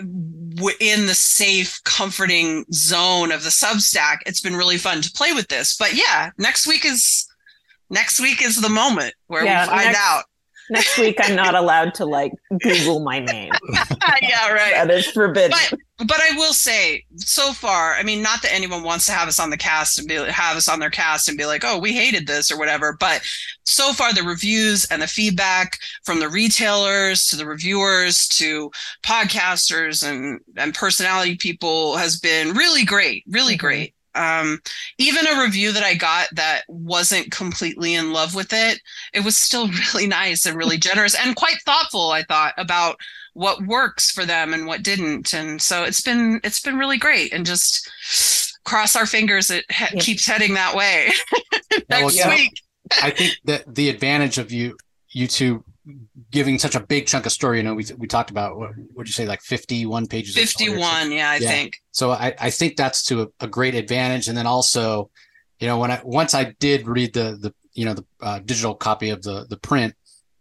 [0.00, 5.48] in the safe, comforting zone of the Substack, it's been really fun to play with
[5.48, 5.76] this.
[5.76, 7.26] But yeah, next week is
[7.90, 10.24] next week is the moment where yeah, we find next, out.
[10.70, 13.52] Next week, I'm not allowed to like Google my name.
[14.22, 14.74] yeah, right.
[14.74, 15.56] That is forbidden.
[15.70, 19.26] But, but I will say, so far, I mean, not that anyone wants to have
[19.26, 21.78] us on the cast and be have us on their cast and be like, "Oh,
[21.78, 22.96] we hated this" or whatever.
[22.98, 23.22] But
[23.64, 28.70] so far, the reviews and the feedback from the retailers to the reviewers to
[29.02, 33.66] podcasters and and personality people has been really great, really mm-hmm.
[33.66, 33.94] great.
[34.14, 34.60] Um,
[34.98, 38.80] even a review that I got that wasn't completely in love with it,
[39.12, 42.12] it was still really nice and really generous and quite thoughtful.
[42.12, 43.00] I thought about
[43.38, 47.32] what works for them and what didn't, and so it's been it's been really great.
[47.32, 47.88] And just
[48.64, 50.00] cross our fingers it he- yeah.
[50.00, 51.10] keeps heading that way
[51.88, 52.60] next well, yeah, week.
[53.00, 54.76] I think that the advantage of you
[55.10, 55.64] you two
[56.32, 57.58] giving such a big chunk of story.
[57.58, 60.34] You know, we we talked about what would you say, like fifty one pages.
[60.34, 61.48] Fifty one, yeah, I yeah.
[61.48, 61.80] think.
[61.92, 65.10] So I I think that's to a, a, great advantage, and then also,
[65.60, 68.74] you know, when I once I did read the the you know the uh, digital
[68.74, 69.94] copy of the the print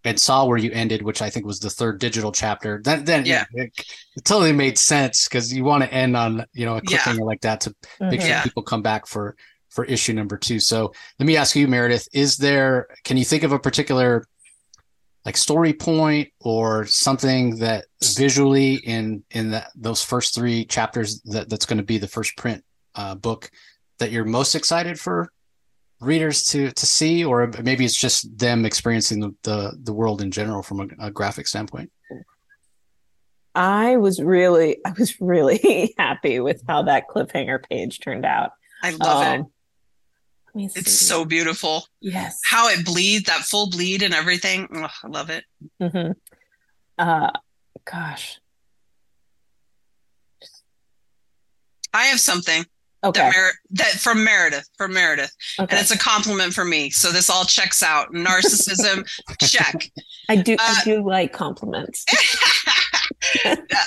[0.08, 2.82] and saw where you ended, which I think was the third digital chapter.
[2.82, 3.74] Then then yeah, it,
[4.16, 7.24] it totally made sense because you want to end on you know a cliffhanger yeah.
[7.26, 8.10] like that to mm-hmm.
[8.10, 8.44] make sure yeah.
[8.44, 9.36] people come back for
[9.70, 10.62] for issue number two.
[10.62, 14.26] So let me ask you, Meredith, is there can you think of a particular
[15.26, 21.50] like story point or something that visually in in that those first three chapters that
[21.50, 22.64] that's going to be the first print
[22.96, 23.52] uh, book
[24.00, 25.30] that you're most excited for
[26.00, 30.32] readers to to see or maybe it's just them experiencing the the, the world in
[30.32, 31.92] general from a, a graphic standpoint
[33.56, 38.52] i was really i was really happy with how that cliffhanger page turned out
[38.84, 39.46] i love um, it
[40.60, 41.86] it's so beautiful.
[42.02, 42.40] Yes.
[42.44, 44.68] How it bleeds, that full bleed and everything.
[44.74, 45.44] Oh, I love it.
[45.82, 46.12] Mm-hmm.
[46.98, 47.32] Uh,
[47.86, 48.40] gosh.
[51.94, 52.66] I have something.
[53.04, 53.20] Okay.
[53.20, 55.76] That, Mer- that from Meredith, from Meredith, okay.
[55.76, 56.90] and it's a compliment for me.
[56.90, 58.12] So this all checks out.
[58.12, 59.08] Narcissism,
[59.42, 59.92] check.
[60.30, 60.54] I do.
[60.54, 62.06] Uh, I do like compliments.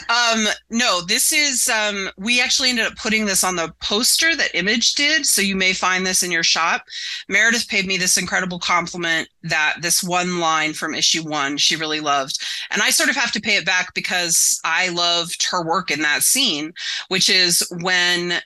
[0.08, 4.54] um, no, this is um, we actually ended up putting this on the poster that
[4.54, 6.84] Image did, so you may find this in your shop.
[7.28, 12.00] Meredith paid me this incredible compliment that this one line from issue one she really
[12.00, 12.38] loved,
[12.70, 16.02] and I sort of have to pay it back because I loved her work in
[16.02, 16.72] that scene,
[17.08, 18.40] which is when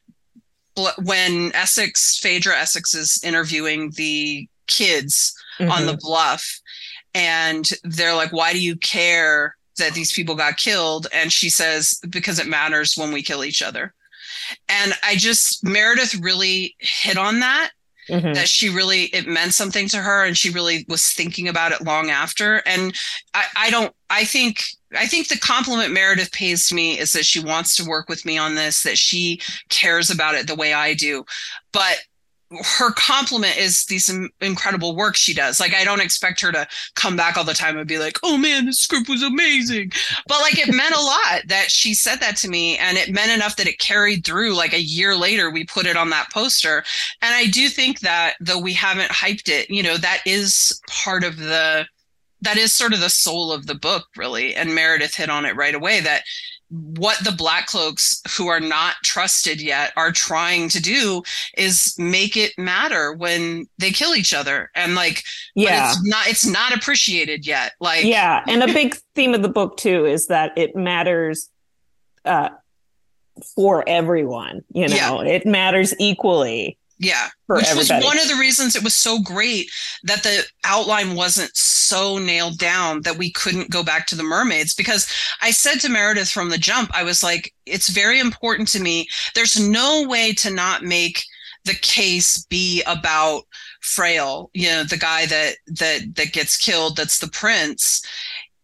[1.03, 5.71] when Essex Phaedra Essex is interviewing the kids mm-hmm.
[5.71, 6.07] on the mm-hmm.
[6.07, 6.61] bluff
[7.15, 12.01] and they're like why do you care that these people got killed and she says
[12.11, 13.95] because it matters when we kill each other
[14.69, 17.71] and i just meredith really hit on that
[18.09, 18.33] mm-hmm.
[18.33, 21.83] that she really it meant something to her and she really was thinking about it
[21.83, 22.95] long after and
[23.35, 24.65] i i don't i think
[24.97, 28.25] I think the compliment Meredith pays to me is that she wants to work with
[28.25, 31.25] me on this, that she cares about it the way I do.
[31.73, 31.99] But
[32.63, 35.61] her compliment is these incredible work she does.
[35.61, 38.37] Like I don't expect her to come back all the time and be like, "Oh
[38.37, 39.93] man, this script was amazing."
[40.27, 43.33] But like it meant a lot that she said that to me and it meant
[43.33, 46.85] enough that it carried through like a year later we put it on that poster.
[47.23, 51.25] And I do think that though we haven't hyped it, you know, that is part
[51.25, 51.87] of the
[52.45, 54.55] that is sort of the soul of the book really.
[54.55, 56.23] And Meredith hit on it right away that
[56.71, 61.23] what the black cloaks who are not trusted yet are trying to do
[61.57, 64.71] is make it matter when they kill each other.
[64.75, 65.23] And like
[65.55, 67.73] yeah it's not it's not appreciated yet.
[67.81, 68.43] Like yeah.
[68.49, 71.51] And a big theme of the book too is that it matters
[72.25, 72.51] uh
[73.55, 75.23] for everyone you know?
[75.23, 75.33] Yeah.
[75.33, 77.29] it matters equally yeah.
[77.47, 78.05] Which everybody.
[78.05, 79.71] was one of the reasons it was so great
[80.05, 84.75] that the outline wasn't so nailed down that we couldn't go back to the mermaids.
[84.75, 88.81] Because I said to Meredith from the jump, I was like, it's very important to
[88.81, 89.09] me.
[89.35, 91.25] There's no way to not make
[91.65, 93.45] the case be about
[93.81, 98.03] Frail, you know, the guy that that that gets killed, that's the prince.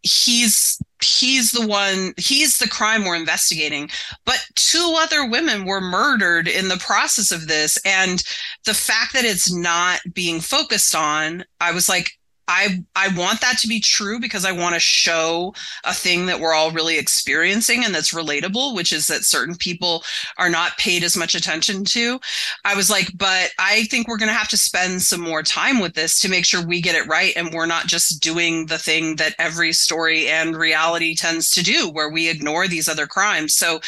[0.03, 3.91] He's he's the one he's the crime we're investigating.
[4.25, 7.79] But two other women were murdered in the process of this.
[7.85, 8.23] And
[8.65, 12.11] the fact that it's not being focused on i was like
[12.49, 16.41] I I want that to be true because I want to show a thing that
[16.41, 20.03] we're all really experiencing and that's relatable, which is that certain people
[20.37, 22.19] are not paid as much attention to.
[22.65, 25.79] I was like, but I think we're going to have to spend some more time
[25.79, 28.79] with this to make sure we get it right and we're not just doing the
[28.79, 33.55] thing that every story and reality tends to do where we ignore these other crimes.
[33.55, 33.81] So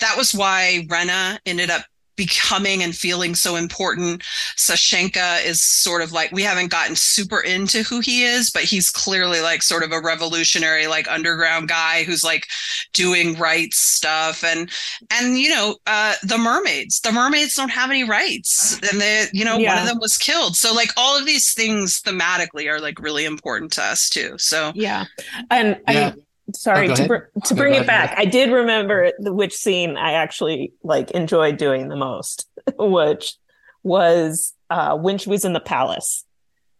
[0.00, 1.84] that was why Rena ended up
[2.16, 4.22] becoming and feeling so important.
[4.56, 8.90] Sashenka is sort of like we haven't gotten super into who he is, but he's
[8.90, 12.46] clearly like sort of a revolutionary, like underground guy who's like
[12.92, 14.44] doing rights stuff.
[14.44, 14.70] And
[15.10, 17.00] and you know, uh the mermaids.
[17.00, 18.78] The mermaids don't have any rights.
[18.90, 19.74] And they, you know, yeah.
[19.74, 20.56] one of them was killed.
[20.56, 24.34] So like all of these things thematically are like really important to us too.
[24.38, 25.04] So yeah.
[25.50, 26.12] And yeah.
[26.16, 26.20] I
[26.54, 30.72] sorry oh, to, br- to bring it back i did remember which scene i actually
[30.82, 32.48] like enjoyed doing the most
[32.78, 33.36] which
[33.82, 36.24] was uh when she was in the palace.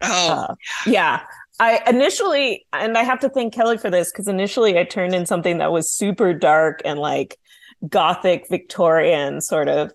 [0.02, 0.54] Oh uh,
[0.86, 1.22] yeah.
[1.58, 5.26] i initially and i have to thank kelly for this because initially i turned in
[5.26, 7.38] something that was super dark and like
[7.88, 9.92] gothic victorian sort of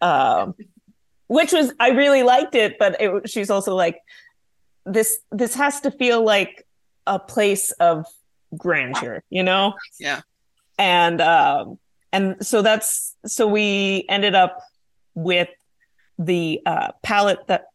[0.00, 0.54] um
[1.28, 4.00] which was i really liked it but it, she's also like
[4.86, 6.66] this this has to feel like
[7.06, 8.06] a place of
[8.56, 9.74] grandeur, you know?
[9.98, 10.20] Yeah.
[10.78, 11.78] And um
[12.12, 14.60] and so that's so we ended up
[15.14, 15.48] with
[16.18, 17.66] the uh palette that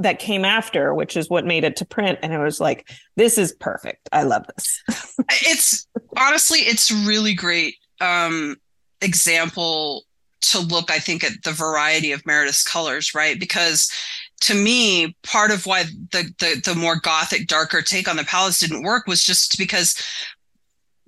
[0.00, 2.20] that came after, which is what made it to print.
[2.22, 4.08] And it was like, this is perfect.
[4.12, 4.82] I love this.
[5.30, 8.56] it's honestly, it's really great um
[9.00, 10.04] example
[10.40, 13.38] to look, I think, at the variety of Meredith's colors, right?
[13.38, 13.90] Because
[14.40, 18.60] to me, part of why the, the the more gothic, darker take on the palace
[18.60, 20.00] didn't work was just because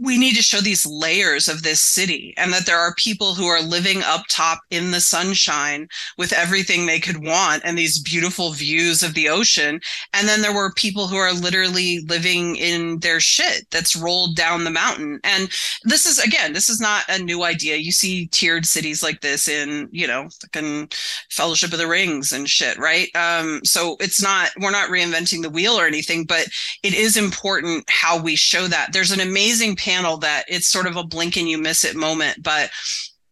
[0.00, 3.46] we need to show these layers of this city and that there are people who
[3.46, 5.86] are living up top in the sunshine
[6.16, 9.78] with everything they could want and these beautiful views of the ocean.
[10.14, 14.64] And then there were people who are literally living in their shit that's rolled down
[14.64, 15.20] the mountain.
[15.22, 15.50] And
[15.84, 17.76] this is, again, this is not a new idea.
[17.76, 20.90] You see tiered cities like this in, you know, fucking
[21.28, 23.14] Fellowship of the Rings and shit, right?
[23.14, 26.46] Um, so it's not, we're not reinventing the wheel or anything, but
[26.82, 28.94] it is important how we show that.
[28.94, 32.42] There's an amazing panel that it's sort of a blink and you miss it moment.
[32.42, 32.70] But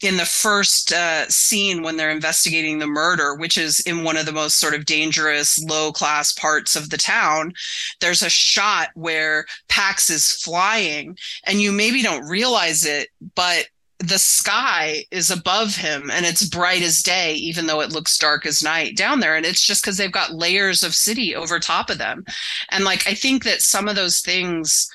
[0.01, 4.27] in the first uh, scene when they're investigating the murder, which is in one of
[4.27, 7.53] the most sort of dangerous, low class parts of the town,
[8.01, 13.67] there's a shot where Pax is flying, and you maybe don't realize it, but
[14.01, 18.47] the sky is above him and it's bright as day, even though it looks dark
[18.47, 19.35] as night down there.
[19.35, 22.25] And it's just because they've got layers of city over top of them.
[22.71, 24.89] And like, I think that some of those things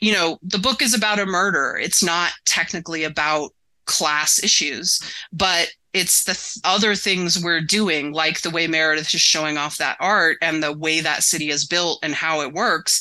[0.00, 1.78] you know, the book is about a murder.
[1.80, 3.50] It's not technically about
[3.86, 5.00] class issues,
[5.32, 9.78] but it's the th- other things we're doing, like the way Meredith is showing off
[9.78, 13.00] that art and the way that city is built and how it works.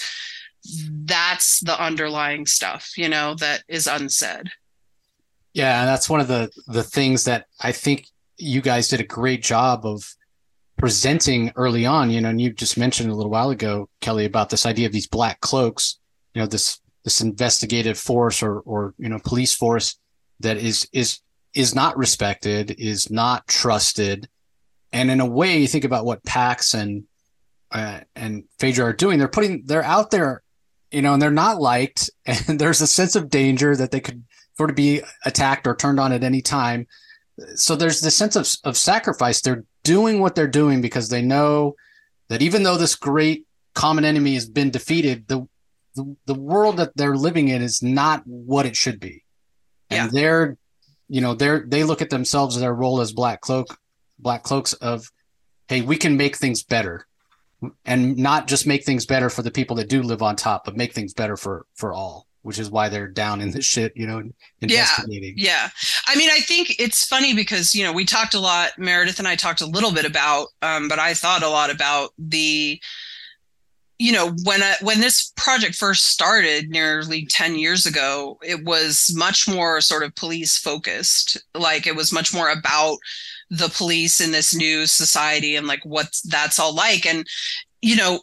[1.05, 4.49] That's the underlying stuff, you know, that is unsaid.
[5.53, 9.05] Yeah, and that's one of the the things that I think you guys did a
[9.05, 10.03] great job of
[10.77, 12.11] presenting early on.
[12.11, 14.93] You know, and you just mentioned a little while ago, Kelly, about this idea of
[14.93, 15.99] these black cloaks.
[16.33, 16.79] You know, this
[17.09, 19.97] this investigative force or or you know police force
[20.41, 21.19] that is is
[21.55, 24.29] is not respected, is not trusted,
[24.93, 27.05] and in a way, you think about what Pax and
[27.71, 29.17] uh, and Phaedra are doing.
[29.17, 30.43] They're putting they're out there,
[30.91, 34.23] you know, and they're not liked, and there's a sense of danger that they could
[34.55, 36.85] sort of be attacked or turned on at any time.
[37.55, 39.41] So there's this sense of of sacrifice.
[39.41, 41.75] They're doing what they're doing because they know
[42.27, 45.47] that even though this great common enemy has been defeated, the
[45.99, 49.23] the, the world that they're living in is not what it should be.
[49.89, 50.21] And yeah.
[50.21, 50.57] they're,
[51.07, 53.77] you know, they're, they look at themselves their role as black cloak,
[54.17, 55.11] black cloaks of,
[55.67, 57.05] Hey, we can make things better
[57.85, 60.75] and not just make things better for the people that do live on top, but
[60.75, 64.07] make things better for, for all which is why they're down in the shit, you
[64.07, 64.23] know,
[64.61, 65.33] investigating.
[65.35, 65.69] Yeah, yeah.
[66.07, 69.27] I mean, I think it's funny because, you know, we talked a lot, Meredith and
[69.27, 72.81] I talked a little bit about, um, but I thought a lot about the
[73.99, 79.13] you know when I, when this project first started nearly 10 years ago it was
[79.13, 81.37] much more sort of police focused.
[81.53, 82.97] Like it was much more about
[83.49, 87.05] the police in this new society and like what that's all like.
[87.05, 87.27] And
[87.81, 88.21] you know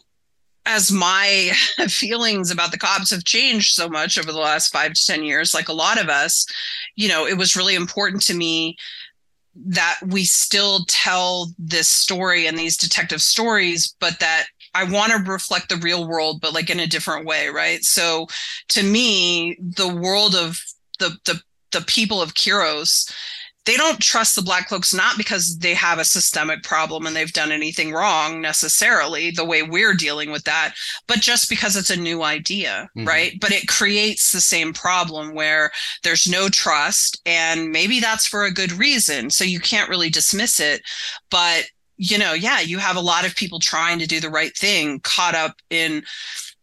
[0.65, 1.51] as my
[1.87, 5.53] feelings about the cops have changed so much over the last 5 to 10 years
[5.53, 6.45] like a lot of us
[6.95, 8.75] you know it was really important to me
[9.55, 14.47] that we still tell this story and these detective stories but that
[14.77, 17.83] I want to reflect the real world, but like in a different way, right?
[17.83, 18.27] So
[18.69, 20.59] to me, the world of
[20.99, 23.11] the the the people of Kyros,
[23.65, 27.33] they don't trust the Black Cloaks not because they have a systemic problem and they've
[27.33, 30.73] done anything wrong necessarily, the way we're dealing with that,
[31.07, 33.07] but just because it's a new idea, mm-hmm.
[33.07, 33.33] right?
[33.41, 35.71] But it creates the same problem where
[36.03, 39.29] there's no trust, and maybe that's for a good reason.
[39.29, 40.81] So you can't really dismiss it,
[41.29, 41.65] but
[41.97, 44.99] you know, yeah, you have a lot of people trying to do the right thing
[45.01, 46.03] caught up in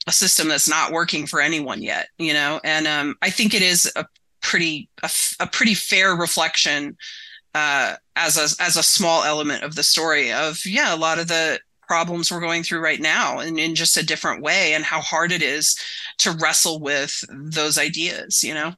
[0.06, 3.62] a system that's not working for anyone yet, you know, and um, I think it
[3.62, 4.06] is a
[4.42, 5.10] pretty a,
[5.40, 6.96] a pretty fair reflection
[7.54, 11.28] uh, as a as a small element of the story of yeah a lot of
[11.28, 15.00] the problems we're going through right now and in just a different way and how
[15.00, 15.76] hard it is
[16.18, 18.72] to wrestle with those ideas you know?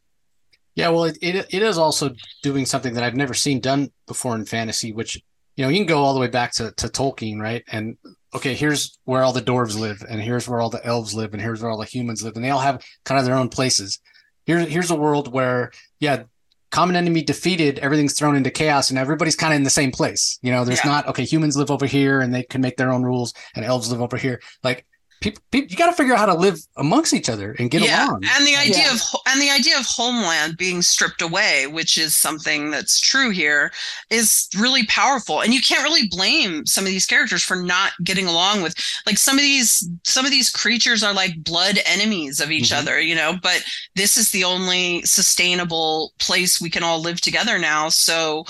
[0.74, 2.10] Yeah well it, it, it is also
[2.42, 5.22] doing something that i've never seen done before in fantasy which
[5.56, 7.96] you know you can go all the way back to, to tolkien right and
[8.34, 11.42] okay here's where all the dwarves live and here's where all the elves live and
[11.42, 13.98] here's where all the humans live and they all have kind of their own places
[14.44, 16.22] here's here's a world where yeah
[16.70, 20.38] common enemy defeated, everything's thrown into chaos, and everybody's kind of in the same place.
[20.42, 20.90] You know, there's yeah.
[20.90, 21.24] not okay.
[21.24, 24.16] Humans live over here, and they can make their own rules, and elves live over
[24.16, 24.40] here.
[24.62, 24.84] Like
[25.26, 27.82] people, people you got to figure out how to live amongst each other and get
[27.82, 28.08] yeah.
[28.08, 28.22] along.
[28.36, 28.94] And the idea yeah.
[28.94, 33.72] of and the idea of homeland being stripped away, which is something that's true here,
[34.10, 35.40] is really powerful.
[35.40, 38.74] And you can't really blame some of these characters for not getting along with
[39.06, 42.80] like some of these some of these creatures are like blood enemies of each mm-hmm.
[42.80, 43.64] other, you know, but
[43.96, 47.88] this is the only sustainable place we can all live together now.
[47.88, 48.44] So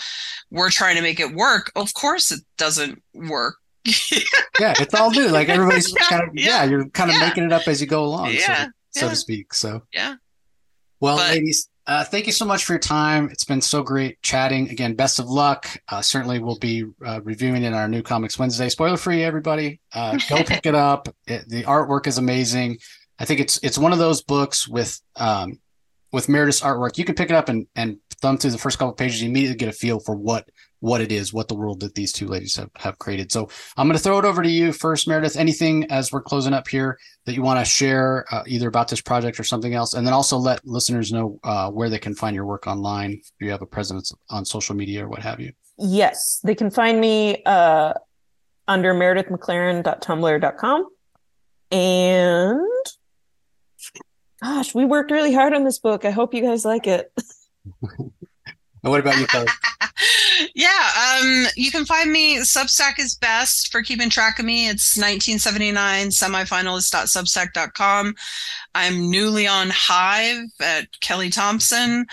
[0.50, 1.72] we're trying to make it work.
[1.74, 3.56] Of course it doesn't work
[4.60, 5.28] yeah, it's all new.
[5.28, 7.28] Like everybody's yeah, kind of yeah, yeah you're kind of yeah.
[7.28, 9.54] making it up as you go along, yeah, so, so to speak.
[9.54, 10.16] So yeah.
[11.00, 13.28] Well, but, ladies, uh, thank you so much for your time.
[13.30, 14.70] It's been so great chatting.
[14.70, 15.68] Again, best of luck.
[15.88, 18.68] Uh, certainly, we'll be uh, reviewing in our new Comics Wednesday.
[18.68, 19.80] Spoiler free, everybody.
[19.92, 21.08] Uh, go pick it up.
[21.26, 22.78] It, the artwork is amazing.
[23.18, 25.60] I think it's it's one of those books with um,
[26.12, 26.98] with Meredith's artwork.
[26.98, 29.22] You can pick it up and and thumb through the first couple pages.
[29.22, 30.48] You immediately get a feel for what
[30.80, 33.32] what it is, what the world that these two ladies have, have created.
[33.32, 35.36] So I'm going to throw it over to you first, Meredith.
[35.36, 39.00] Anything as we're closing up here that you want to share, uh, either about this
[39.00, 42.34] project or something else, and then also let listeners know uh, where they can find
[42.34, 43.12] your work online.
[43.12, 45.52] If you have a presence on social media or what have you.
[45.78, 47.92] Yes, they can find me uh,
[48.68, 50.88] under meredithmclaren.tumblr.com.
[51.72, 52.60] And
[54.42, 56.04] gosh, we worked really hard on this book.
[56.04, 57.12] I hope you guys like it.
[58.86, 59.48] And what about you, Kelly?
[60.54, 62.38] Yeah, um, you can find me.
[62.38, 64.68] Substack is best for keeping track of me.
[64.68, 68.14] It's 1979 semifinalist.substack.com.
[68.74, 72.06] I'm newly on Hive at Kelly Thompson.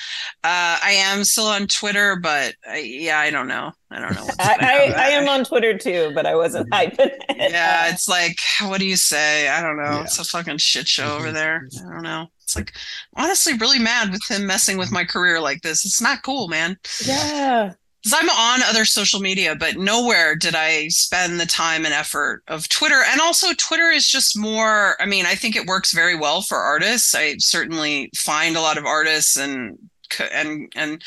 [0.43, 3.74] Uh, I am still on Twitter, but I, yeah, I don't know.
[3.91, 4.28] I don't know.
[4.39, 7.51] I, I, I, am on Twitter too, but I wasn't hyping it.
[7.51, 9.49] Yeah, it's like, what do you say?
[9.49, 9.84] I don't know.
[9.84, 10.03] Yeah.
[10.03, 11.36] It's a fucking shit show over mm-hmm.
[11.36, 11.67] there.
[11.86, 12.28] I don't know.
[12.41, 12.74] It's like
[13.15, 15.86] honestly really mad with him messing with my career like this.
[15.86, 16.78] It's not cool, man.
[17.05, 17.74] Yeah.
[18.04, 22.43] Because I'm on other social media, but nowhere did I spend the time and effort
[22.49, 23.01] of Twitter.
[23.08, 25.01] And also, Twitter is just more.
[25.01, 27.16] I mean, I think it works very well for artists.
[27.16, 29.78] I certainly find a lot of artists and
[30.34, 31.01] and and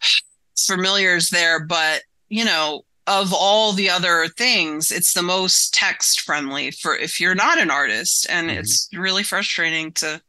[0.58, 6.70] familiars there, but you know, of all the other things, it's the most text friendly
[6.70, 8.60] for if you're not an artist, and mm-hmm.
[8.60, 10.22] it's really frustrating to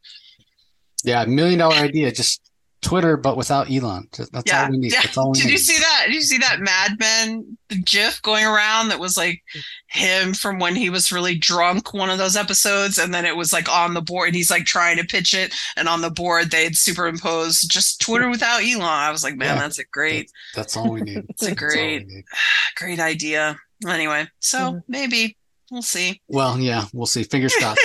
[1.04, 2.10] yeah, million dollar idea.
[2.12, 2.45] Just
[2.86, 4.08] Twitter, but without Elon.
[4.12, 4.64] That's yeah.
[4.64, 4.92] all we need.
[4.92, 5.02] Yeah.
[5.02, 5.52] That's all we Did need.
[5.52, 6.04] you see that?
[6.06, 9.42] Did you see that Mad Men GIF going around that was like
[9.88, 13.52] him from when he was really drunk, one of those episodes, and then it was
[13.52, 14.28] like on the board.
[14.28, 18.30] And he's like trying to pitch it, and on the board they'd superimpose just Twitter
[18.30, 18.82] without Elon.
[18.82, 19.62] I was like, man, yeah.
[19.62, 20.30] that's a great.
[20.54, 21.24] That's, that's all we need.
[21.28, 22.06] it's a great,
[22.76, 23.56] great idea.
[23.86, 24.78] Anyway, so mm-hmm.
[24.86, 25.36] maybe
[25.72, 26.22] we'll see.
[26.28, 27.24] Well, yeah, we'll see.
[27.24, 27.80] Fingers crossed.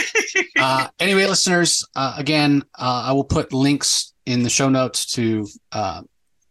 [0.59, 5.47] uh, anyway, listeners, uh, again, uh, I will put links in the show notes to
[5.71, 6.01] uh,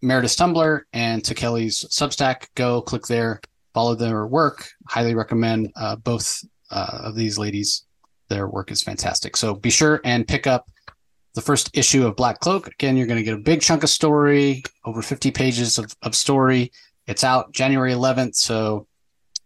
[0.03, 2.47] Meredith's Tumblr and to Kelly's Substack.
[2.55, 3.41] Go click there,
[3.75, 4.69] follow their work.
[4.89, 7.85] Highly recommend uh, both uh, of these ladies.
[8.29, 9.37] Their work is fantastic.
[9.37, 10.71] So be sure and pick up
[11.35, 12.69] the first issue of Black Cloak.
[12.69, 16.15] Again, you're going to get a big chunk of story, over 50 pages of, of
[16.15, 16.73] story.
[17.07, 18.37] It's out January 11th.
[18.37, 18.87] So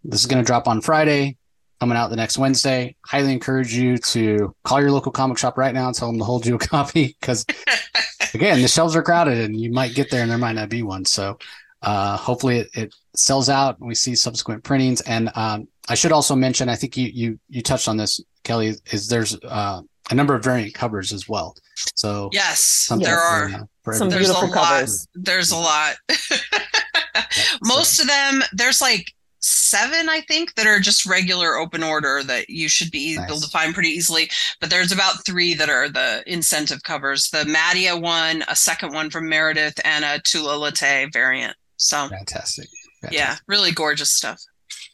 [0.02, 1.36] this is going to drop on Friday
[1.84, 2.96] coming out the next Wednesday.
[3.04, 6.24] Highly encourage you to call your local comic shop right now and tell them to
[6.24, 7.44] hold you a copy because,
[8.32, 10.82] again, the shelves are crowded and you might get there and there might not be
[10.82, 11.04] one.
[11.04, 11.38] So,
[11.82, 15.02] uh, hopefully it, it, sells out and we see subsequent printings.
[15.02, 18.74] And um, I should also mention, I think you you you touched on this, Kelly,
[18.90, 21.54] is there's uh, a number of variant covers as well.
[21.96, 25.06] So yes, there are uh, some beautiful covers.
[25.14, 25.24] Lot.
[25.26, 25.96] There's a lot.
[27.62, 28.04] Most so.
[28.04, 29.12] of them, there's like
[29.44, 33.28] seven, I think, that are just regular open order that you should be nice.
[33.28, 34.30] able to find pretty easily.
[34.60, 39.10] But there's about three that are the incentive covers: the Madia one, a second one
[39.10, 41.56] from Meredith, and a Tula Lotay variant.
[41.76, 42.68] So fantastic.
[43.00, 43.18] fantastic.
[43.18, 44.40] Yeah, really gorgeous stuff.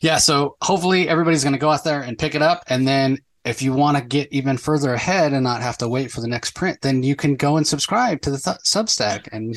[0.01, 3.19] Yeah, so hopefully everybody's going to go out there and pick it up, and then
[3.45, 6.29] if you want to get even further ahead and not have to wait for the
[6.29, 9.55] next print, then you can go and subscribe to the th- Substack and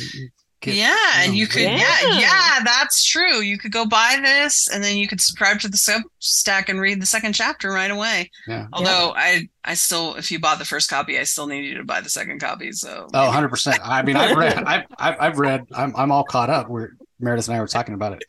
[0.71, 1.77] yeah, you know, and you could yeah.
[1.77, 2.19] yeah.
[2.19, 3.41] yeah that's true.
[3.41, 7.01] You could go buy this and then you could subscribe to the Substack and read
[7.01, 8.29] the second chapter right away.
[8.47, 8.67] Yeah.
[8.73, 9.21] Although yeah.
[9.21, 12.01] I I still if you bought the first copy, I still need you to buy
[12.01, 12.71] the second copy.
[12.71, 13.79] So Oh, 100%.
[13.83, 16.69] I mean, I've read I've I've, I've read I'm I'm all caught up.
[16.69, 18.23] We're Meredith and I were talking about it.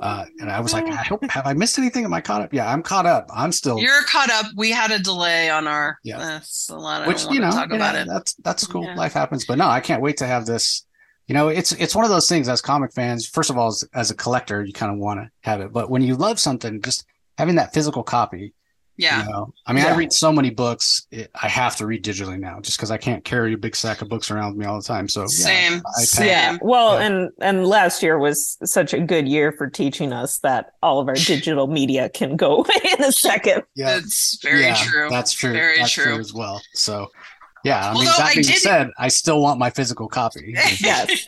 [0.00, 2.04] Uh, and I was like, I hope, have I missed anything?
[2.04, 2.52] Am I caught up?
[2.52, 3.28] Yeah, I'm caught up.
[3.32, 3.78] I'm still.
[3.78, 4.46] You're caught up.
[4.56, 5.98] We had a delay on our.
[6.02, 6.18] Yeah.
[6.18, 7.02] That's a lot.
[7.02, 8.06] I which you know, want to talk yeah, about it.
[8.06, 8.84] that's that's cool.
[8.84, 8.94] Yeah.
[8.94, 10.85] Life happens, but no, I can't wait to have this.
[11.26, 13.26] You know, it's it's one of those things as comic fans.
[13.26, 15.90] First of all, as, as a collector, you kind of want to have it, but
[15.90, 17.04] when you love something, just
[17.36, 18.52] having that physical copy.
[18.98, 19.26] Yeah.
[19.26, 21.06] You know, I mean, I read so many books.
[21.10, 24.00] It, I have to read digitally now, just because I can't carry a big sack
[24.00, 25.06] of books around with me all the time.
[25.06, 25.72] So yeah, Same.
[25.80, 26.06] iPad.
[26.06, 26.26] Same.
[26.28, 26.56] Yeah.
[26.62, 27.06] Well, Yeah.
[27.06, 31.08] and and last year was such a good year for teaching us that all of
[31.08, 33.64] our digital media can go away in a second.
[33.74, 35.08] yeah, That's very yeah, true.
[35.10, 35.52] That's true.
[35.52, 36.18] Very that's true.
[36.18, 36.62] as well.
[36.72, 37.10] So,
[37.66, 37.90] yeah.
[37.90, 40.54] I mean, Although that I being did- said, I still want my physical copy.
[40.80, 41.26] Yes.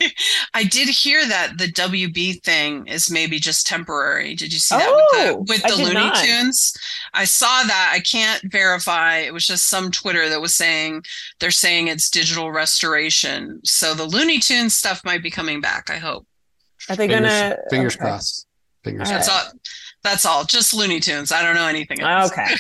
[0.55, 4.34] I did hear that the WB thing is maybe just temporary.
[4.34, 6.16] Did you see that Oh, with the, with the Looney not.
[6.24, 6.76] Tunes?
[7.14, 7.93] I saw that.
[7.95, 9.18] I can't verify.
[9.18, 11.03] It was just some Twitter that was saying
[11.41, 13.61] they're saying it's digital restoration.
[13.64, 15.91] So the Looney Tunes stuff might be coming back.
[15.91, 16.26] I hope.
[16.89, 18.05] Are they fingers, gonna fingers okay.
[18.05, 18.47] crossed.
[18.84, 19.47] Fingers All That's crossed.
[19.55, 19.61] all.
[20.05, 20.45] That's all.
[20.45, 21.32] Just Looney Tunes.
[21.32, 22.30] I don't know anything else.
[22.32, 22.55] Okay.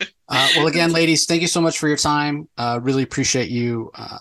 [0.30, 2.48] Uh, well, again, ladies, thank you so much for your time.
[2.56, 4.18] Uh, really appreciate you uh,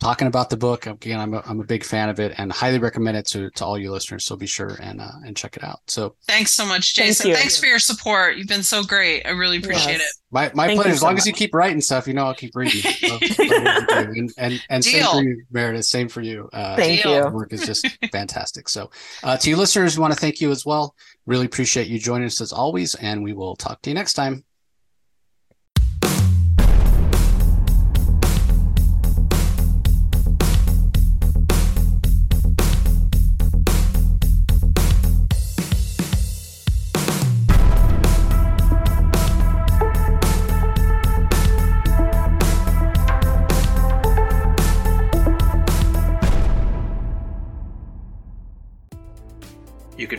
[0.00, 0.86] talking about the book.
[0.86, 3.64] Again, I'm a, I'm a big fan of it and highly recommend it to, to
[3.64, 4.24] all you listeners.
[4.24, 5.80] So be sure and uh, and check it out.
[5.86, 7.28] So Thanks so much, Jason.
[7.28, 7.34] you.
[7.36, 8.36] Thanks for your support.
[8.36, 9.26] You've been so great.
[9.26, 10.20] I really appreciate Yes.
[10.30, 10.94] my my Thank pleasure.
[10.94, 12.80] As so long as you keep writing stuff, you know I'll keep reading.
[13.02, 14.20] Love- love what you do.
[14.20, 15.84] and and, and same for you, Meredith.
[15.84, 16.48] Same for you.
[16.54, 17.12] Uh, Thank Deal.
[17.12, 18.68] your work is just fantastic.
[18.68, 18.90] So,
[19.24, 20.94] uh, to you listeners, we want to thank you as well.
[21.26, 24.44] Really appreciate you joining us as always, and we will talk to you next time.